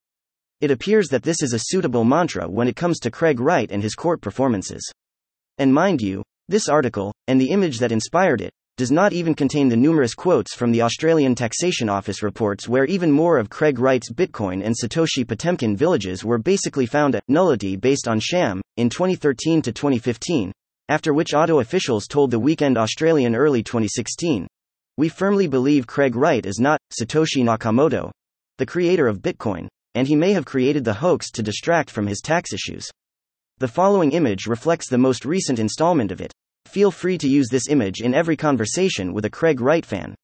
It 0.61 0.69
appears 0.69 1.09
that 1.09 1.23
this 1.23 1.41
is 1.41 1.53
a 1.53 1.59
suitable 1.59 2.03
mantra 2.03 2.47
when 2.47 2.67
it 2.67 2.75
comes 2.75 2.99
to 2.99 3.11
Craig 3.11 3.39
Wright 3.39 3.71
and 3.71 3.81
his 3.81 3.95
court 3.95 4.21
performances. 4.21 4.87
And 5.57 5.73
mind 5.73 5.99
you, 5.99 6.21
this 6.47 6.69
article, 6.69 7.11
and 7.27 7.41
the 7.41 7.49
image 7.49 7.79
that 7.79 7.91
inspired 7.91 8.41
it, 8.41 8.51
does 8.81 8.89
not 8.91 9.13
even 9.13 9.35
contain 9.35 9.69
the 9.69 9.77
numerous 9.77 10.15
quotes 10.15 10.55
from 10.55 10.71
the 10.71 10.81
Australian 10.81 11.35
Taxation 11.35 11.87
Office 11.87 12.23
reports 12.23 12.67
where 12.67 12.85
even 12.85 13.11
more 13.11 13.37
of 13.37 13.47
Craig 13.47 13.77
Wright's 13.77 14.11
Bitcoin 14.11 14.65
and 14.65 14.73
Satoshi 14.75 15.23
Potemkin 15.23 15.77
villages 15.77 16.25
were 16.25 16.39
basically 16.39 16.87
found 16.87 17.13
at 17.13 17.21
nullity 17.27 17.75
based 17.75 18.07
on 18.07 18.19
sham 18.19 18.59
in 18.77 18.89
2013 18.89 19.61
to 19.61 19.71
2015, 19.71 20.51
after 20.89 21.13
which 21.13 21.35
ATO 21.35 21.59
officials 21.59 22.07
told 22.07 22.31
the 22.31 22.39
Weekend 22.39 22.75
Australian 22.75 23.35
early 23.35 23.61
2016. 23.61 24.47
We 24.97 25.09
firmly 25.09 25.45
believe 25.45 25.85
Craig 25.85 26.15
Wright 26.15 26.43
is 26.43 26.57
not 26.57 26.79
Satoshi 26.91 27.43
Nakamoto, 27.43 28.09
the 28.57 28.65
creator 28.65 29.07
of 29.07 29.21
Bitcoin, 29.21 29.67
and 29.93 30.07
he 30.07 30.15
may 30.15 30.33
have 30.33 30.45
created 30.45 30.83
the 30.83 30.95
hoax 30.95 31.29
to 31.33 31.43
distract 31.43 31.91
from 31.91 32.07
his 32.07 32.19
tax 32.19 32.51
issues. 32.51 32.89
The 33.59 33.67
following 33.67 34.13
image 34.13 34.47
reflects 34.47 34.89
the 34.89 34.97
most 34.97 35.23
recent 35.23 35.59
installment 35.59 36.11
of 36.11 36.19
it. 36.19 36.33
Feel 36.71 36.89
free 36.89 37.17
to 37.17 37.27
use 37.27 37.49
this 37.49 37.67
image 37.67 37.99
in 37.99 38.13
every 38.13 38.37
conversation 38.37 39.11
with 39.11 39.25
a 39.25 39.29
Craig 39.29 39.59
Wright 39.59 39.85
fan. 39.85 40.15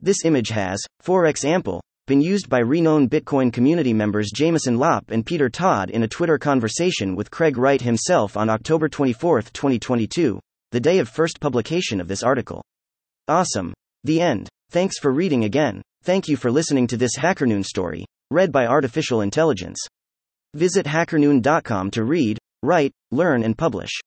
This 0.00 0.26
image 0.26 0.50
has, 0.50 0.84
for 1.00 1.24
example, 1.24 1.80
been 2.06 2.20
used 2.20 2.50
by 2.50 2.58
renowned 2.58 3.10
Bitcoin 3.10 3.50
community 3.50 3.94
members 3.94 4.30
Jameson 4.30 4.76
Lopp 4.76 5.10
and 5.10 5.24
Peter 5.24 5.48
Todd 5.48 5.88
in 5.88 6.02
a 6.02 6.08
Twitter 6.08 6.36
conversation 6.36 7.16
with 7.16 7.30
Craig 7.30 7.56
Wright 7.56 7.80
himself 7.80 8.36
on 8.36 8.50
October 8.50 8.90
24, 8.90 9.40
2022, 9.40 10.38
the 10.72 10.78
day 10.78 10.98
of 10.98 11.08
first 11.08 11.40
publication 11.40 12.02
of 12.02 12.08
this 12.08 12.22
article. 12.22 12.62
Awesome. 13.26 13.72
The 14.04 14.20
end. 14.20 14.46
Thanks 14.70 14.98
for 14.98 15.10
reading 15.10 15.44
again. 15.44 15.80
Thank 16.04 16.28
you 16.28 16.36
for 16.36 16.50
listening 16.50 16.86
to 16.88 16.98
this 16.98 17.16
HackerNoon 17.16 17.64
story, 17.64 18.04
read 18.30 18.52
by 18.52 18.66
Artificial 18.66 19.22
Intelligence. 19.22 19.78
Visit 20.52 20.84
hackerNoon.com 20.84 21.90
to 21.92 22.04
read, 22.04 22.36
write, 22.62 22.92
learn, 23.10 23.42
and 23.42 23.56
publish. 23.56 23.98